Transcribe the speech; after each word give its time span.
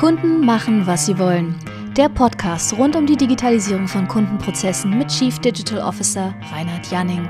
Kunden 0.00 0.46
machen, 0.46 0.86
was 0.86 1.04
sie 1.04 1.18
wollen. 1.18 1.54
Der 1.94 2.08
Podcast 2.08 2.72
rund 2.78 2.96
um 2.96 3.04
die 3.04 3.18
Digitalisierung 3.18 3.86
von 3.86 4.08
Kundenprozessen 4.08 4.96
mit 4.96 5.08
Chief 5.08 5.38
Digital 5.40 5.80
Officer 5.80 6.34
Reinhard 6.50 6.90
Janning. 6.90 7.28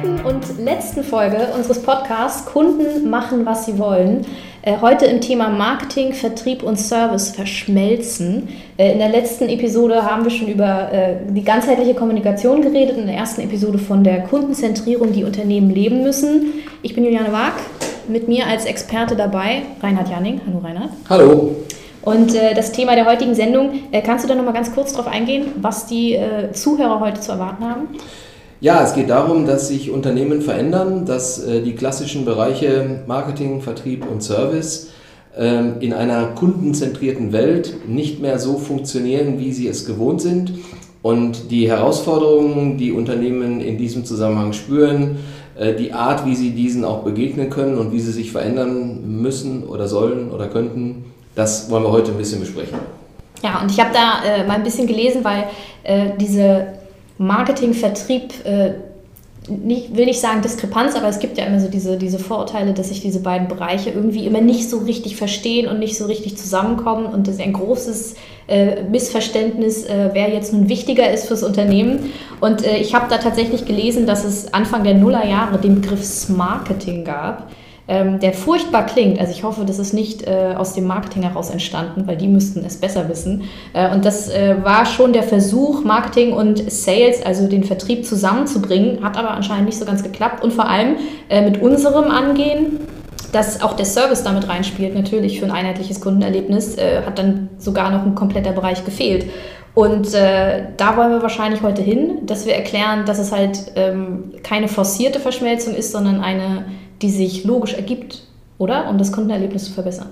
Dritten 0.00 0.20
und 0.24 0.58
letzten 0.58 1.02
Folge 1.02 1.48
unseres 1.54 1.82
Podcasts 1.82 2.46
Kunden 2.46 3.08
machen, 3.10 3.44
was 3.44 3.66
sie 3.66 3.78
wollen. 3.78 4.24
Äh, 4.62 4.76
heute 4.80 5.06
im 5.06 5.20
Thema 5.20 5.48
Marketing, 5.48 6.12
Vertrieb 6.12 6.62
und 6.62 6.76
Service 6.78 7.30
verschmelzen. 7.30 8.48
Äh, 8.76 8.92
in 8.92 8.98
der 8.98 9.08
letzten 9.08 9.48
Episode 9.48 10.04
haben 10.04 10.24
wir 10.24 10.30
schon 10.30 10.48
über 10.48 10.92
äh, 10.92 11.16
die 11.28 11.42
ganzheitliche 11.42 11.94
Kommunikation 11.94 12.62
geredet, 12.62 12.96
in 12.96 13.06
der 13.06 13.16
ersten 13.16 13.40
Episode 13.42 13.78
von 13.78 14.04
der 14.04 14.22
Kundenzentrierung, 14.22 15.12
die 15.12 15.24
Unternehmen 15.24 15.70
leben 15.70 16.02
müssen. 16.02 16.52
Ich 16.82 16.94
bin 16.94 17.04
Juliane 17.04 17.32
Wag, 17.32 17.54
mit 18.08 18.28
mir 18.28 18.46
als 18.46 18.64
Experte 18.64 19.16
dabei 19.16 19.62
Reinhard 19.82 20.08
Janning. 20.08 20.40
Hallo 20.46 20.58
Reinhard. 20.58 20.90
Hallo. 21.08 21.56
Und 22.02 22.34
äh, 22.34 22.54
das 22.54 22.72
Thema 22.72 22.94
der 22.94 23.06
heutigen 23.06 23.34
Sendung, 23.34 23.70
äh, 23.92 24.00
kannst 24.00 24.24
du 24.24 24.28
da 24.28 24.34
nochmal 24.34 24.54
ganz 24.54 24.72
kurz 24.74 24.92
darauf 24.92 25.12
eingehen, 25.12 25.52
was 25.60 25.86
die 25.86 26.14
äh, 26.14 26.52
Zuhörer 26.52 27.00
heute 27.00 27.20
zu 27.20 27.32
erwarten 27.32 27.64
haben? 27.64 27.88
Ja, 28.62 28.84
es 28.84 28.92
geht 28.92 29.08
darum, 29.08 29.46
dass 29.46 29.68
sich 29.68 29.90
Unternehmen 29.90 30.42
verändern, 30.42 31.06
dass 31.06 31.42
äh, 31.42 31.62
die 31.62 31.74
klassischen 31.74 32.26
Bereiche 32.26 33.00
Marketing, 33.06 33.62
Vertrieb 33.62 34.04
und 34.06 34.22
Service 34.22 34.90
ähm, 35.34 35.76
in 35.80 35.94
einer 35.94 36.26
kundenzentrierten 36.34 37.32
Welt 37.32 37.88
nicht 37.88 38.20
mehr 38.20 38.38
so 38.38 38.58
funktionieren, 38.58 39.38
wie 39.38 39.52
sie 39.52 39.66
es 39.66 39.86
gewohnt 39.86 40.20
sind. 40.20 40.52
Und 41.00 41.50
die 41.50 41.70
Herausforderungen, 41.70 42.76
die 42.76 42.92
Unternehmen 42.92 43.62
in 43.62 43.78
diesem 43.78 44.04
Zusammenhang 44.04 44.52
spüren, 44.52 45.16
äh, 45.58 45.74
die 45.74 45.94
Art, 45.94 46.26
wie 46.26 46.36
sie 46.36 46.50
diesen 46.50 46.84
auch 46.84 47.02
begegnen 47.02 47.48
können 47.48 47.78
und 47.78 47.92
wie 47.92 48.00
sie 48.00 48.12
sich 48.12 48.30
verändern 48.30 49.22
müssen 49.22 49.64
oder 49.64 49.88
sollen 49.88 50.30
oder 50.30 50.48
könnten, 50.48 51.06
das 51.34 51.70
wollen 51.70 51.84
wir 51.84 51.92
heute 51.92 52.10
ein 52.10 52.18
bisschen 52.18 52.40
besprechen. 52.40 52.78
Ja, 53.42 53.62
und 53.62 53.70
ich 53.70 53.80
habe 53.80 53.90
da 53.94 54.22
äh, 54.22 54.46
mal 54.46 54.56
ein 54.56 54.64
bisschen 54.64 54.86
gelesen, 54.86 55.24
weil 55.24 55.44
diese 56.20 56.79
Marketing, 57.20 57.74
Vertrieb, 57.74 58.32
äh, 58.46 58.72
nicht, 59.46 59.94
will 59.94 60.06
nicht 60.06 60.20
sagen 60.20 60.40
Diskrepanz, 60.40 60.94
aber 60.96 61.08
es 61.08 61.18
gibt 61.18 61.36
ja 61.36 61.44
immer 61.44 61.60
so 61.60 61.68
diese, 61.68 61.98
diese 61.98 62.18
Vorurteile, 62.18 62.72
dass 62.72 62.88
sich 62.88 63.02
diese 63.02 63.20
beiden 63.20 63.46
Bereiche 63.46 63.90
irgendwie 63.90 64.24
immer 64.24 64.40
nicht 64.40 64.70
so 64.70 64.78
richtig 64.78 65.16
verstehen 65.16 65.68
und 65.68 65.80
nicht 65.80 65.98
so 65.98 66.06
richtig 66.06 66.38
zusammenkommen 66.38 67.04
und 67.04 67.26
das 67.26 67.34
ist 67.34 67.42
ein 67.42 67.52
großes 67.52 68.14
äh, 68.48 68.84
Missverständnis, 68.84 69.84
äh, 69.84 70.10
wer 70.14 70.30
jetzt 70.30 70.54
nun 70.54 70.70
wichtiger 70.70 71.12
ist 71.12 71.26
fürs 71.26 71.42
Unternehmen. 71.42 72.10
Und 72.40 72.64
äh, 72.64 72.78
ich 72.78 72.94
habe 72.94 73.06
da 73.10 73.18
tatsächlich 73.18 73.66
gelesen, 73.66 74.06
dass 74.06 74.24
es 74.24 74.54
Anfang 74.54 74.82
der 74.82 74.94
Nullerjahre 74.94 75.58
den 75.58 75.82
Begriff 75.82 76.02
Smarketing 76.02 77.04
gab 77.04 77.50
ähm, 77.90 78.20
der 78.20 78.32
furchtbar 78.32 78.86
klingt. 78.86 79.18
Also 79.18 79.32
ich 79.32 79.42
hoffe, 79.42 79.64
das 79.66 79.80
ist 79.80 79.92
nicht 79.92 80.22
äh, 80.26 80.54
aus 80.56 80.74
dem 80.74 80.86
Marketing 80.86 81.24
heraus 81.24 81.50
entstanden, 81.50 82.06
weil 82.06 82.16
die 82.16 82.28
müssten 82.28 82.64
es 82.64 82.76
besser 82.76 83.08
wissen. 83.08 83.42
Äh, 83.72 83.92
und 83.92 84.04
das 84.04 84.28
äh, 84.28 84.54
war 84.62 84.86
schon 84.86 85.12
der 85.12 85.24
Versuch, 85.24 85.82
Marketing 85.82 86.32
und 86.32 86.70
Sales, 86.70 87.26
also 87.26 87.48
den 87.48 87.64
Vertrieb 87.64 88.06
zusammenzubringen, 88.06 89.02
hat 89.02 89.18
aber 89.18 89.32
anscheinend 89.32 89.66
nicht 89.66 89.78
so 89.78 89.84
ganz 89.84 90.04
geklappt. 90.04 90.44
Und 90.44 90.52
vor 90.52 90.68
allem 90.68 90.96
äh, 91.28 91.42
mit 91.42 91.60
unserem 91.60 92.10
Angehen 92.10 92.78
dass 93.32 93.62
auch 93.62 93.74
der 93.74 93.86
Service 93.86 94.24
damit 94.24 94.48
reinspielt, 94.48 94.92
natürlich 94.92 95.38
für 95.38 95.46
ein 95.46 95.52
einheitliches 95.52 96.00
Kundenerlebnis, 96.00 96.76
äh, 96.76 97.02
hat 97.06 97.16
dann 97.16 97.48
sogar 97.58 97.92
noch 97.92 98.04
ein 98.04 98.16
kompletter 98.16 98.50
Bereich 98.50 98.84
gefehlt. 98.84 99.26
Und 99.72 100.14
äh, 100.14 100.64
da 100.76 100.96
wollen 100.96 101.12
wir 101.12 101.22
wahrscheinlich 101.22 101.62
heute 101.62 101.80
hin, 101.80 102.26
dass 102.26 102.44
wir 102.44 102.54
erklären, 102.54 103.04
dass 103.04 103.20
es 103.20 103.30
halt 103.30 103.70
ähm, 103.76 104.32
keine 104.42 104.66
forcierte 104.66 105.20
Verschmelzung 105.20 105.76
ist, 105.76 105.92
sondern 105.92 106.20
eine 106.20 106.64
die 107.02 107.10
sich 107.10 107.44
logisch 107.44 107.74
ergibt, 107.74 108.22
oder? 108.58 108.88
Um 108.90 108.98
das 108.98 109.12
Kundenerlebnis 109.12 109.64
zu 109.64 109.72
verbessern. 109.72 110.08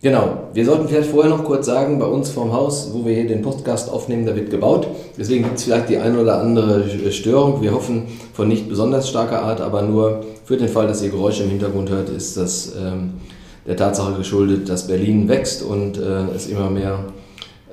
Genau. 0.00 0.44
Wir 0.54 0.64
sollten 0.64 0.86
vielleicht 0.86 1.10
vorher 1.10 1.30
noch 1.30 1.44
kurz 1.44 1.66
sagen, 1.66 1.98
bei 1.98 2.06
uns 2.06 2.30
vorm 2.30 2.52
Haus, 2.52 2.90
wo 2.92 3.04
wir 3.04 3.14
hier 3.14 3.26
den 3.26 3.42
Podcast 3.42 3.90
aufnehmen, 3.90 4.26
da 4.26 4.36
wird 4.36 4.48
gebaut. 4.50 4.86
Deswegen 5.18 5.42
gibt 5.42 5.58
es 5.58 5.64
vielleicht 5.64 5.88
die 5.88 5.98
eine 5.98 6.20
oder 6.20 6.40
andere 6.40 7.10
Störung. 7.10 7.62
Wir 7.62 7.72
hoffen 7.72 8.04
von 8.32 8.46
nicht 8.46 8.68
besonders 8.68 9.08
starker 9.08 9.42
Art, 9.42 9.60
aber 9.60 9.82
nur 9.82 10.24
für 10.44 10.56
den 10.56 10.68
Fall, 10.68 10.86
dass 10.86 11.02
ihr 11.02 11.10
Geräusche 11.10 11.42
im 11.42 11.50
Hintergrund 11.50 11.90
hört, 11.90 12.10
ist 12.10 12.36
das 12.36 12.76
ähm, 12.80 13.14
der 13.66 13.76
Tatsache 13.76 14.14
geschuldet, 14.14 14.68
dass 14.68 14.86
Berlin 14.86 15.28
wächst 15.28 15.64
und 15.64 15.98
äh, 15.98 16.30
es 16.34 16.46
immer 16.46 16.70
mehr 16.70 17.00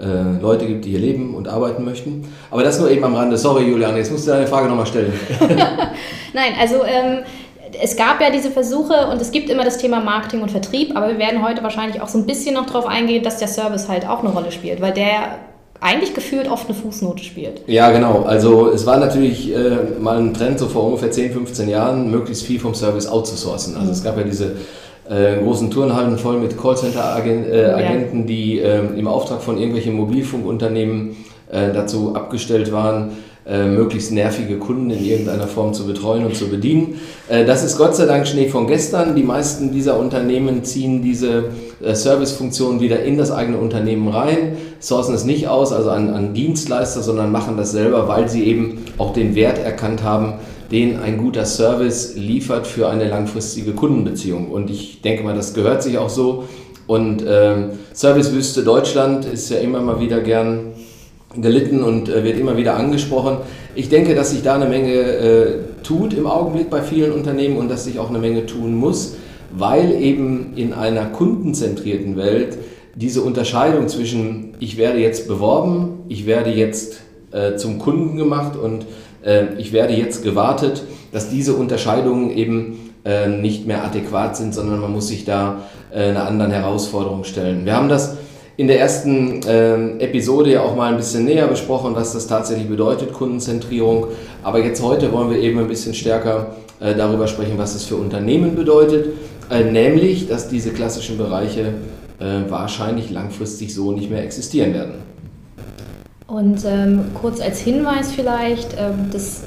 äh, 0.02 0.42
Leute 0.42 0.66
gibt, 0.66 0.86
die 0.86 0.90
hier 0.90 1.00
leben 1.00 1.36
und 1.36 1.48
arbeiten 1.48 1.86
möchten. 1.86 2.28
Aber 2.50 2.64
das 2.64 2.80
nur 2.80 2.90
eben 2.90 3.04
am 3.04 3.14
Rande. 3.14 3.38
Sorry, 3.38 3.70
Juliane, 3.70 4.00
jetzt 4.00 4.12
musst 4.12 4.25
du 4.25 4.31
deine 4.31 4.48
Frage 4.48 4.68
nochmal 4.68 4.88
stellen. 4.88 5.14
Nein, 6.34 6.54
also 6.59 6.84
ähm, 6.84 7.20
es 7.81 7.96
gab 7.96 8.22
ja 8.22 8.30
diese 8.30 8.52
Versuche 8.52 9.08
und 9.12 9.22
es 9.22 9.31
gibt 9.31 9.50
immer 9.50 9.63
das 9.63 9.78
Thema 9.78 10.00
Marketing 10.00 10.41
und 10.41 10.52
Vertrieb, 10.52 10.96
aber 10.96 11.09
wir 11.09 11.18
werden 11.18 11.44
heute 11.44 11.63
wahrscheinlich 11.63 12.02
auch 12.02 12.08
so 12.08 12.18
ein 12.18 12.25
bisschen 12.25 12.56
noch 12.56 12.66
darauf 12.66 12.86
eingehen, 12.86 13.24
dass 13.24 13.38
der 13.38 13.47
Service 13.47 13.88
halt 13.88 14.08
auch 14.08 14.19
eine 14.19 14.30
Rolle 14.30 14.52
spielt, 14.52 14.81
weil 14.81 14.94
der 14.94 15.40
eigentlich 15.81 16.13
gefühlt 16.13 16.50
oft 16.50 16.68
eine 16.68 16.75
Fußnote 16.75 17.24
spielt. 17.24 17.62
Ja, 17.68 17.91
genau. 17.91 18.24
Also 18.24 18.69
es 18.69 18.86
war 18.86 18.97
natürlich 18.97 19.53
äh, 19.53 20.00
mal 20.00 20.18
ein 20.18 20.34
Trend 20.34 20.58
so 20.58 20.68
vor 20.68 20.86
ungefähr 20.86 21.12
10, 21.12 21.34
15 21.34 21.69
Jahren, 21.69 22.09
möglichst 22.09 22.46
viel 22.46 22.59
vom 22.59 22.74
Service 22.74 23.08
outzusourcen. 23.08 23.75
Also 23.75 23.88
mhm. 23.88 23.92
es 23.92 24.03
gab 24.03 24.18
ja 24.18 24.24
diese 24.24 24.56
äh, 25.09 25.38
großen 25.44 25.69
Turnhallen 25.69 26.18
voll 26.18 26.40
mit 26.40 26.59
Callcenter-Agenten, 26.59 27.52
äh, 27.52 28.19
ja. 28.19 28.25
die 28.25 28.59
ähm, 28.59 28.97
im 28.97 29.07
Auftrag 29.07 29.42
von 29.42 29.57
irgendwelchen 29.57 29.96
Mobilfunkunternehmen 29.96 31.18
äh, 31.52 31.72
dazu 31.74 32.16
abgestellt 32.16 32.72
waren, 32.72 33.12
äh, 33.47 33.67
möglichst 33.67 34.11
nervige 34.11 34.57
Kunden 34.57 34.89
in 34.89 35.06
irgendeiner 35.06 35.47
Form 35.47 35.73
zu 35.73 35.85
betreuen 35.85 36.25
und 36.25 36.35
zu 36.35 36.50
bedienen. 36.50 37.00
Äh, 37.28 37.45
das 37.45 37.63
ist 37.63 37.78
Gott 37.78 37.95
sei 37.95 38.07
Dank 38.07 38.25
Schnee 38.25 38.47
von 38.47 38.66
gestern. 38.66 39.16
Die 39.16 39.22
meisten 39.22 39.72
dieser 39.72 40.00
Unternehmen 40.00 40.63
ziehen 40.63 41.03
diese 41.03 41.45
äh, 41.79 41.94
Servicefunktion 41.94 42.79
wieder 42.79 43.03
in 43.03 43.19
das 43.19 43.31
eigene 43.31 43.57
Unternehmen 43.57 44.07
rein, 44.07 44.57
sourcen 44.79 45.13
es 45.13 45.25
nicht 45.25 45.47
aus, 45.47 45.72
also 45.72 45.91
an, 45.91 46.09
an 46.09 46.33
Dienstleister, 46.33 47.03
sondern 47.03 47.31
machen 47.31 47.56
das 47.56 47.72
selber, 47.72 48.07
weil 48.07 48.29
sie 48.29 48.45
eben 48.45 48.79
auch 48.97 49.13
den 49.13 49.35
Wert 49.35 49.59
erkannt 49.59 50.01
haben, 50.01 50.33
den 50.72 51.00
ein 51.00 51.19
guter 51.19 51.45
Service 51.45 52.16
liefert 52.16 52.66
für 52.66 52.89
eine 52.89 53.07
langfristige 53.07 53.73
Kundenbeziehung. 53.73 54.50
Und 54.50 54.72
ich 54.72 55.01
denke 55.01 55.23
mal, 55.23 55.35
das 55.35 55.53
gehört 55.53 55.83
sich 55.83 56.00
auch 56.00 56.09
so. 56.09 56.45
Und 56.88 57.23
ähm, 57.27 57.72
Servicewüste 57.94 58.63
Deutschland 58.63 59.25
ist 59.25 59.50
ja 59.50 59.57
immer 59.57 59.81
mal 59.81 60.00
wieder 60.00 60.22
gern 60.22 60.73
gelitten 61.41 61.84
und 61.84 62.09
äh, 62.09 62.23
wird 62.23 62.40
immer 62.40 62.57
wieder 62.57 62.75
angesprochen. 62.75 63.38
Ich 63.75 63.90
denke, 63.90 64.16
dass 64.16 64.31
sich 64.31 64.41
da 64.41 64.56
eine 64.56 64.66
Menge 64.66 64.94
äh, 64.94 65.47
tut 65.84 66.13
im 66.13 66.28
Augenblick 66.28 66.69
bei 66.69 66.81
vielen 66.81 67.12
Unternehmen 67.12 67.57
und 67.57 67.69
dass 67.69 67.85
sich 67.85 68.00
auch 68.00 68.09
eine 68.09 68.19
Menge 68.19 68.46
tun 68.46 68.75
muss, 68.75 69.16
weil 69.51 69.91
eben 70.01 70.53
in 70.56 70.74
einer 70.74 71.06
kundenzentrierten 71.06 72.18
Welt 72.18 72.57
diese 72.95 73.22
Unterscheidung 73.22 73.88
zwischen 73.88 74.56
ich 74.59 74.78
werde 74.78 75.00
jetzt 75.00 75.28
beworben, 75.28 76.03
ich 76.07 76.25
werde 76.25 76.50
jetzt 76.50 77.01
äh, 77.31 77.56
zum 77.56 77.79
Kunden 77.79 78.18
gemacht 78.18 78.56
und 78.56 78.85
äh, 79.24 79.53
ich 79.57 79.74
werde 79.74 79.94
jetzt 79.94 80.24
gewartet, 80.24 80.84
dass 81.12 81.29
diese 81.29 81.53
Unterscheidungen 81.53 82.31
eben 82.31 82.91
äh, 83.03 83.28
nicht 83.28 83.68
mehr 83.68 83.84
adäquat 83.84 84.38
sind, 84.38 84.53
sondern 84.53 84.79
man 84.79 84.91
muss 84.91 85.09
sich 85.09 85.25
da 85.25 85.62
äh, 85.94 86.09
einer 86.09 86.25
anderen 86.25 86.51
Herausforderung 86.51 87.24
stellen. 87.24 87.66
Wir 87.66 87.75
haben 87.75 87.90
das 87.90 88.18
in 88.58 88.68
der 88.68 88.80
ersten 88.80 89.42
äh, 89.44 89.98
Episode 90.00 90.52
ja 90.52 90.62
auch 90.62 90.76
mal 90.76 90.92
ein 90.92 90.98
bisschen 90.98 91.26
näher 91.26 91.48
besprochen, 91.48 91.94
was 91.96 92.14
das 92.14 92.28
tatsächlich 92.28 92.70
bedeutet, 92.70 93.12
Kundenzentrierung. 93.12 94.08
Aber 94.44 94.64
jetzt 94.64 94.82
heute 94.82 95.12
wollen 95.12 95.30
wir 95.30 95.40
eben 95.40 95.60
ein 95.60 95.68
bisschen 95.68 95.94
stärker 95.94 96.56
äh, 96.80 96.96
darüber 96.96 97.28
sprechen, 97.28 97.58
was 97.58 97.76
es 97.76 97.84
für 97.86 97.98
Unternehmen 97.98 98.56
bedeutet. 98.56 99.14
Äh, 99.50 99.66
nämlich, 99.66 100.28
dass 100.28 100.48
diese 100.48 100.72
klassischen 100.72 101.18
Bereiche 101.18 101.74
äh, 102.19 102.50
wahrscheinlich 102.50 103.12
langfristig 103.12 103.74
so 103.74 103.92
nicht 103.92 104.10
mehr 104.10 104.24
existieren 104.24 104.74
werden. 104.74 104.94
Und 106.28 106.66
ähm, 106.66 107.01
kurz 107.13 107.42
als 107.42 107.60
Hinweis 107.60 108.12
vielleicht, 108.12 108.75
ähm, 108.80 109.10
dass 109.12 109.44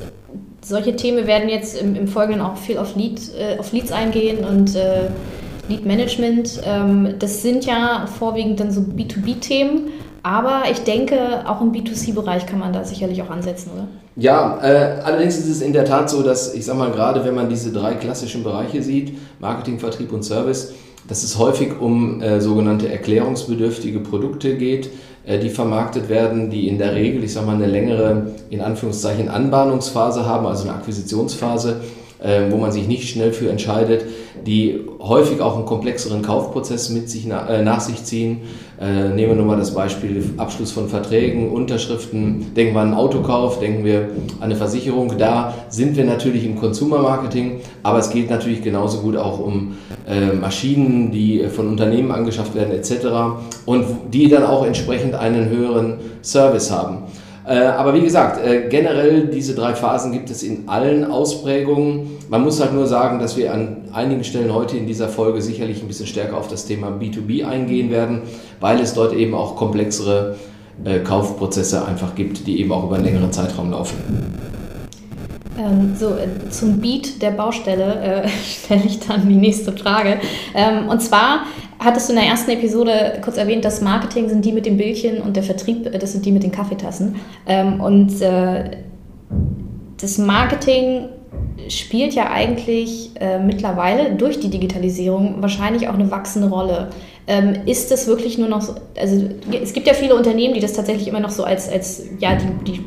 solche 0.64 0.94
Themen 0.94 1.26
werden 1.26 1.48
jetzt 1.48 1.80
im, 1.80 1.96
im 1.96 2.06
Folgenden 2.06 2.42
auch 2.42 2.56
viel 2.56 2.78
auf, 2.78 2.94
Lead, 2.94 3.20
äh, 3.36 3.58
auf 3.58 3.72
Leads 3.72 3.90
eingehen 3.90 4.44
und 4.44 4.76
äh, 4.76 5.08
Lead 5.68 5.84
Management, 5.84 6.60
ähm, 6.64 7.14
das 7.18 7.42
sind 7.42 7.66
ja 7.66 8.06
vorwiegend 8.18 8.60
dann 8.60 8.70
so 8.70 8.80
B2B-Themen, 8.80 9.88
aber 10.22 10.62
ich 10.70 10.80
denke, 10.80 11.44
auch 11.46 11.60
im 11.60 11.72
B2C-Bereich 11.72 12.46
kann 12.46 12.58
man 12.58 12.72
da 12.72 12.84
sicherlich 12.84 13.22
auch 13.22 13.30
ansetzen, 13.30 13.70
oder? 13.74 13.88
Ja, 14.16 14.58
äh, 14.62 15.00
allerdings 15.02 15.38
ist 15.38 15.48
es 15.48 15.60
in 15.60 15.72
der 15.72 15.84
Tat 15.84 16.10
so, 16.10 16.22
dass 16.22 16.52
ich 16.54 16.64
sage 16.64 16.78
mal, 16.78 16.90
gerade 16.90 17.24
wenn 17.24 17.34
man 17.34 17.48
diese 17.48 17.70
drei 17.72 17.94
klassischen 17.94 18.42
Bereiche 18.42 18.82
sieht, 18.82 19.16
Marketing, 19.38 19.78
Vertrieb 19.78 20.12
und 20.12 20.24
Service, 20.24 20.72
dass 21.06 21.22
es 21.22 21.38
häufig 21.38 21.80
um 21.80 22.20
äh, 22.20 22.40
sogenannte 22.40 22.90
erklärungsbedürftige 22.90 24.00
Produkte 24.00 24.56
geht, 24.56 24.90
äh, 25.24 25.38
die 25.38 25.50
vermarktet 25.50 26.08
werden, 26.08 26.50
die 26.50 26.68
in 26.68 26.78
der 26.78 26.94
Regel, 26.94 27.22
ich 27.22 27.32
sage 27.32 27.46
mal, 27.46 27.54
eine 27.54 27.66
längere, 27.66 28.32
in 28.50 28.60
Anführungszeichen, 28.60 29.28
Anbahnungsphase 29.28 30.26
haben, 30.26 30.46
also 30.46 30.68
eine 30.68 30.76
Akquisitionsphase 30.76 31.80
wo 32.50 32.56
man 32.56 32.72
sich 32.72 32.88
nicht 32.88 33.08
schnell 33.08 33.32
für 33.32 33.48
entscheidet, 33.48 34.04
die 34.46 34.80
häufig 35.00 35.40
auch 35.40 35.56
einen 35.56 35.66
komplexeren 35.66 36.22
Kaufprozess 36.22 36.90
mit 36.90 37.08
sich 37.10 37.26
äh, 37.26 37.62
nach 37.62 37.80
sich 37.80 38.04
ziehen. 38.04 38.40
Äh, 38.80 39.10
nehmen 39.10 39.30
wir 39.30 39.34
nur 39.34 39.46
mal 39.46 39.56
das 39.56 39.74
Beispiel 39.74 40.24
Abschluss 40.36 40.72
von 40.72 40.88
Verträgen, 40.88 41.50
Unterschriften. 41.50 42.54
Denken 42.54 42.74
wir 42.74 42.80
an 42.80 42.88
einen 42.88 42.96
Autokauf, 42.96 43.60
denken 43.60 43.84
wir 43.84 44.08
an 44.38 44.44
eine 44.44 44.56
Versicherung. 44.56 45.16
Da 45.18 45.54
sind 45.68 45.96
wir 45.96 46.04
natürlich 46.04 46.44
im 46.44 46.56
Consumer 46.56 46.98
Marketing, 46.98 47.60
aber 47.82 47.98
es 47.98 48.10
geht 48.10 48.30
natürlich 48.30 48.62
genauso 48.62 48.98
gut 48.98 49.16
auch 49.16 49.38
um 49.38 49.76
Maschinen, 50.40 51.12
die 51.12 51.44
von 51.54 51.68
Unternehmen 51.68 52.12
angeschafft 52.12 52.54
werden 52.54 52.72
etc. 52.72 53.42
und 53.66 53.84
die 54.10 54.28
dann 54.28 54.42
auch 54.42 54.64
entsprechend 54.64 55.14
einen 55.14 55.50
höheren 55.50 55.98
Service 56.22 56.70
haben. 56.70 57.02
Äh, 57.48 57.60
aber 57.60 57.94
wie 57.94 58.02
gesagt, 58.02 58.44
äh, 58.44 58.68
generell 58.68 59.28
diese 59.28 59.54
drei 59.54 59.74
Phasen 59.74 60.12
gibt 60.12 60.28
es 60.28 60.42
in 60.42 60.68
allen 60.68 61.10
Ausprägungen. 61.10 62.18
Man 62.28 62.42
muss 62.42 62.60
halt 62.60 62.74
nur 62.74 62.86
sagen, 62.86 63.20
dass 63.20 63.38
wir 63.38 63.54
an 63.54 63.84
einigen 63.94 64.22
Stellen 64.22 64.52
heute 64.52 64.76
in 64.76 64.86
dieser 64.86 65.08
Folge 65.08 65.40
sicherlich 65.40 65.80
ein 65.80 65.88
bisschen 65.88 66.06
stärker 66.06 66.36
auf 66.36 66.48
das 66.48 66.66
Thema 66.66 66.88
B2B 66.88 67.46
eingehen 67.46 67.90
werden, 67.90 68.20
weil 68.60 68.80
es 68.80 68.92
dort 68.92 69.14
eben 69.14 69.32
auch 69.34 69.56
komplexere 69.56 70.36
äh, 70.84 70.98
Kaufprozesse 70.98 71.86
einfach 71.86 72.14
gibt, 72.14 72.46
die 72.46 72.60
eben 72.60 72.70
auch 72.70 72.84
über 72.84 72.96
einen 72.96 73.06
längeren 73.06 73.32
Zeitraum 73.32 73.70
laufen. 73.70 73.96
Ähm, 75.58 75.96
so, 75.96 76.16
zum 76.50 76.80
Beat 76.80 77.20
der 77.20 77.32
Baustelle 77.32 78.24
äh, 78.24 78.28
stelle 78.44 78.84
ich 78.84 79.00
dann 79.00 79.28
die 79.28 79.34
nächste 79.34 79.72
Frage. 79.72 80.18
Ähm, 80.54 80.88
und 80.88 81.00
zwar 81.02 81.44
hattest 81.78 82.08
du 82.08 82.12
in 82.12 82.20
der 82.20 82.28
ersten 82.28 82.50
Episode 82.50 83.18
kurz 83.22 83.36
erwähnt, 83.36 83.64
das 83.64 83.80
Marketing 83.80 84.28
sind 84.28 84.44
die 84.44 84.52
mit 84.52 84.66
dem 84.66 84.76
Bildchen 84.76 85.20
und 85.20 85.36
der 85.36 85.42
Vertrieb, 85.42 85.86
äh, 85.86 85.98
das 85.98 86.12
sind 86.12 86.24
die 86.24 86.32
mit 86.32 86.42
den 86.42 86.52
Kaffeetassen. 86.52 87.16
Ähm, 87.46 87.80
und 87.80 88.20
äh, 88.20 88.70
das 90.00 90.18
Marketing 90.18 91.08
spielt 91.68 92.14
ja 92.14 92.30
eigentlich 92.30 93.10
äh, 93.20 93.38
mittlerweile 93.38 94.14
durch 94.14 94.40
die 94.40 94.48
Digitalisierung 94.48 95.42
wahrscheinlich 95.42 95.88
auch 95.88 95.94
eine 95.94 96.10
wachsende 96.10 96.48
Rolle. 96.48 96.90
Ähm, 97.26 97.54
ist 97.66 97.90
das 97.90 98.06
wirklich 98.06 98.38
nur 98.38 98.48
noch 98.48 98.62
so, 98.62 98.74
also 98.98 99.28
es 99.60 99.72
gibt 99.74 99.86
ja 99.86 99.92
viele 99.92 100.14
Unternehmen, 100.14 100.54
die 100.54 100.60
das 100.60 100.72
tatsächlich 100.72 101.08
immer 101.08 101.20
noch 101.20 101.30
so 101.30 101.44
als, 101.44 101.68
als 101.68 102.04
ja, 102.20 102.36
die, 102.36 102.72
die 102.72 102.84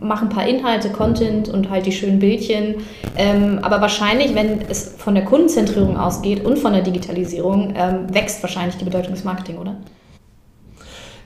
machen 0.00 0.28
ein 0.28 0.34
paar 0.34 0.46
Inhalte, 0.46 0.90
Content 0.90 1.48
und 1.48 1.70
halt 1.70 1.86
die 1.86 1.92
schönen 1.92 2.18
Bildchen. 2.18 2.76
Ähm, 3.16 3.58
aber 3.62 3.80
wahrscheinlich, 3.80 4.34
wenn 4.34 4.60
es 4.68 4.94
von 4.96 5.14
der 5.14 5.24
Kundenzentrierung 5.24 5.96
ausgeht 5.96 6.44
und 6.44 6.58
von 6.58 6.72
der 6.72 6.82
Digitalisierung, 6.82 7.74
ähm, 7.76 8.12
wächst 8.12 8.42
wahrscheinlich 8.42 8.76
die 8.76 8.84
Bedeutung 8.84 9.12
des 9.12 9.24
Marketing, 9.24 9.58
oder? 9.58 9.76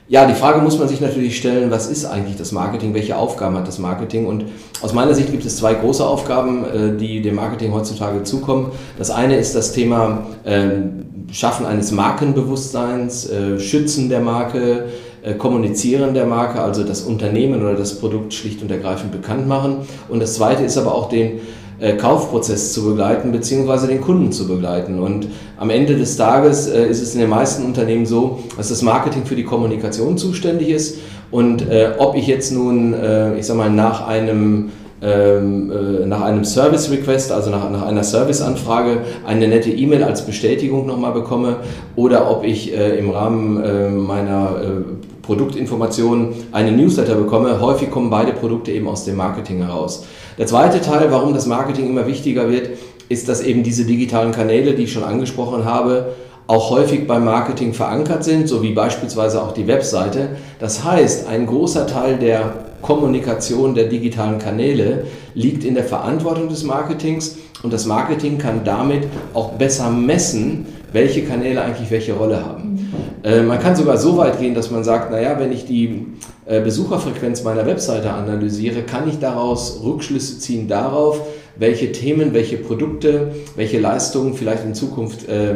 Ja, 0.09 0.25
die 0.25 0.33
Frage 0.33 0.59
muss 0.61 0.77
man 0.77 0.89
sich 0.89 0.99
natürlich 0.99 1.37
stellen, 1.37 1.71
was 1.71 1.87
ist 1.87 2.05
eigentlich 2.05 2.35
das 2.35 2.51
Marketing, 2.51 2.93
welche 2.93 3.15
Aufgaben 3.15 3.55
hat 3.55 3.67
das 3.67 3.79
Marketing? 3.79 4.25
Und 4.25 4.45
aus 4.81 4.93
meiner 4.93 5.13
Sicht 5.13 5.31
gibt 5.31 5.45
es 5.45 5.57
zwei 5.57 5.73
große 5.73 6.05
Aufgaben, 6.05 6.65
äh, 6.65 6.97
die 6.97 7.21
dem 7.21 7.35
Marketing 7.35 7.73
heutzutage 7.73 8.23
zukommen. 8.23 8.71
Das 8.97 9.09
eine 9.09 9.37
ist 9.37 9.55
das 9.55 9.71
Thema 9.71 10.25
ähm, 10.45 11.05
Schaffen 11.31 11.65
eines 11.65 11.91
Markenbewusstseins, 11.91 13.29
äh, 13.29 13.59
Schützen 13.59 14.09
der 14.09 14.19
Marke, 14.19 14.89
Kommunizieren 15.37 16.13
der 16.13 16.25
Marke, 16.25 16.61
also 16.61 16.83
das 16.83 17.01
Unternehmen 17.01 17.61
oder 17.61 17.75
das 17.75 17.99
Produkt 17.99 18.33
schlicht 18.33 18.61
und 18.61 18.69
ergreifend 18.69 19.11
bekannt 19.11 19.47
machen. 19.47 19.77
Und 20.09 20.21
das 20.21 20.35
Zweite 20.35 20.63
ist 20.63 20.77
aber 20.77 20.93
auch 20.93 21.07
den 21.07 21.39
äh, 21.79 21.93
Kaufprozess 21.93 22.73
zu 22.73 22.83
begleiten, 22.83 23.31
beziehungsweise 23.31 23.87
den 23.87 24.01
Kunden 24.01 24.31
zu 24.31 24.47
begleiten. 24.47 24.99
Und 24.99 25.27
am 25.57 25.69
Ende 25.69 25.95
des 25.95 26.17
Tages 26.17 26.67
äh, 26.67 26.87
ist 26.87 27.01
es 27.01 27.13
in 27.13 27.21
den 27.21 27.29
meisten 27.29 27.65
Unternehmen 27.65 28.05
so, 28.05 28.39
dass 28.57 28.69
das 28.69 28.81
Marketing 28.81 29.25
für 29.25 29.35
die 29.35 29.43
Kommunikation 29.43 30.17
zuständig 30.17 30.69
ist. 30.69 30.97
Und 31.31 31.65
ob 31.97 32.15
ich 32.15 32.27
jetzt 32.27 32.51
nun, 32.51 32.93
ich 33.39 33.47
sag 33.47 33.57
mal, 33.57 33.71
nach 33.71 34.07
einem 34.07 34.69
ähm, 35.03 35.71
äh, 35.71 36.05
nach 36.05 36.21
einem 36.21 36.45
Service 36.45 36.89
Request, 36.89 37.31
also 37.31 37.49
nach, 37.49 37.69
nach 37.69 37.85
einer 37.85 38.03
Serviceanfrage, 38.03 38.99
eine 39.25 39.47
nette 39.47 39.69
E-Mail 39.69 40.03
als 40.03 40.25
Bestätigung 40.25 40.85
nochmal 40.85 41.11
bekomme 41.11 41.57
oder 41.95 42.31
ob 42.31 42.43
ich 42.45 42.73
äh, 42.73 42.97
im 42.97 43.09
Rahmen 43.09 43.61
äh, 43.61 43.89
meiner 43.89 44.55
äh, 44.61 45.21
Produktinformationen 45.21 46.29
eine 46.51 46.71
Newsletter 46.71 47.15
bekomme. 47.15 47.59
Häufig 47.59 47.91
kommen 47.91 48.09
beide 48.09 48.31
Produkte 48.31 48.71
eben 48.71 48.87
aus 48.87 49.05
dem 49.05 49.17
Marketing 49.17 49.63
heraus. 49.63 50.05
Der 50.37 50.47
zweite 50.47 50.81
Teil, 50.81 51.11
warum 51.11 51.33
das 51.33 51.45
Marketing 51.45 51.89
immer 51.89 52.07
wichtiger 52.07 52.49
wird, 52.49 52.69
ist, 53.09 53.27
dass 53.27 53.41
eben 53.41 53.63
diese 53.63 53.85
digitalen 53.85 54.31
Kanäle, 54.31 54.73
die 54.73 54.83
ich 54.83 54.93
schon 54.93 55.03
angesprochen 55.03 55.65
habe, 55.65 56.13
auch 56.47 56.71
häufig 56.71 57.07
beim 57.07 57.25
Marketing 57.25 57.73
verankert 57.73 58.23
sind, 58.23 58.49
so 58.49 58.61
wie 58.61 58.73
beispielsweise 58.73 59.41
auch 59.41 59.53
die 59.53 59.67
Webseite. 59.67 60.29
Das 60.59 60.83
heißt, 60.83 61.27
ein 61.27 61.45
großer 61.45 61.87
Teil 61.87 62.17
der 62.17 62.53
Kommunikation 62.83 63.73
der 63.73 63.85
digitalen 63.85 64.37
Kanäle 64.37 65.05
liegt 65.33 65.63
in 65.63 65.73
der 65.73 65.83
Verantwortung 65.85 66.49
des 66.49 66.63
Marketings 66.63 67.37
und 67.63 67.73
das 67.73 67.87
Marketing 67.87 68.37
kann 68.37 68.63
damit 68.63 69.07
auch 69.33 69.53
besser 69.53 69.89
messen, 69.89 70.67
welche 70.91 71.23
Kanäle 71.23 71.63
eigentlich 71.63 71.89
welche 71.89 72.13
Rolle 72.13 72.45
haben. 72.45 72.91
Äh, 73.23 73.41
man 73.41 73.59
kann 73.59 73.75
sogar 73.75 73.97
so 73.97 74.17
weit 74.17 74.39
gehen, 74.39 74.53
dass 74.53 74.69
man 74.69 74.83
sagt, 74.83 75.11
naja, 75.11 75.39
wenn 75.39 75.51
ich 75.51 75.65
die 75.65 76.05
äh, 76.45 76.61
Besucherfrequenz 76.61 77.43
meiner 77.43 77.65
Webseite 77.65 78.11
analysiere, 78.11 78.83
kann 78.83 79.09
ich 79.09 79.17
daraus 79.19 79.81
Rückschlüsse 79.83 80.39
ziehen 80.39 80.67
darauf, 80.67 81.21
welche 81.55 81.91
Themen, 81.91 82.33
welche 82.33 82.57
Produkte, 82.57 83.31
welche 83.55 83.79
Leistungen 83.79 84.33
vielleicht 84.33 84.65
in 84.65 84.75
Zukunft 84.75 85.27
äh, 85.29 85.55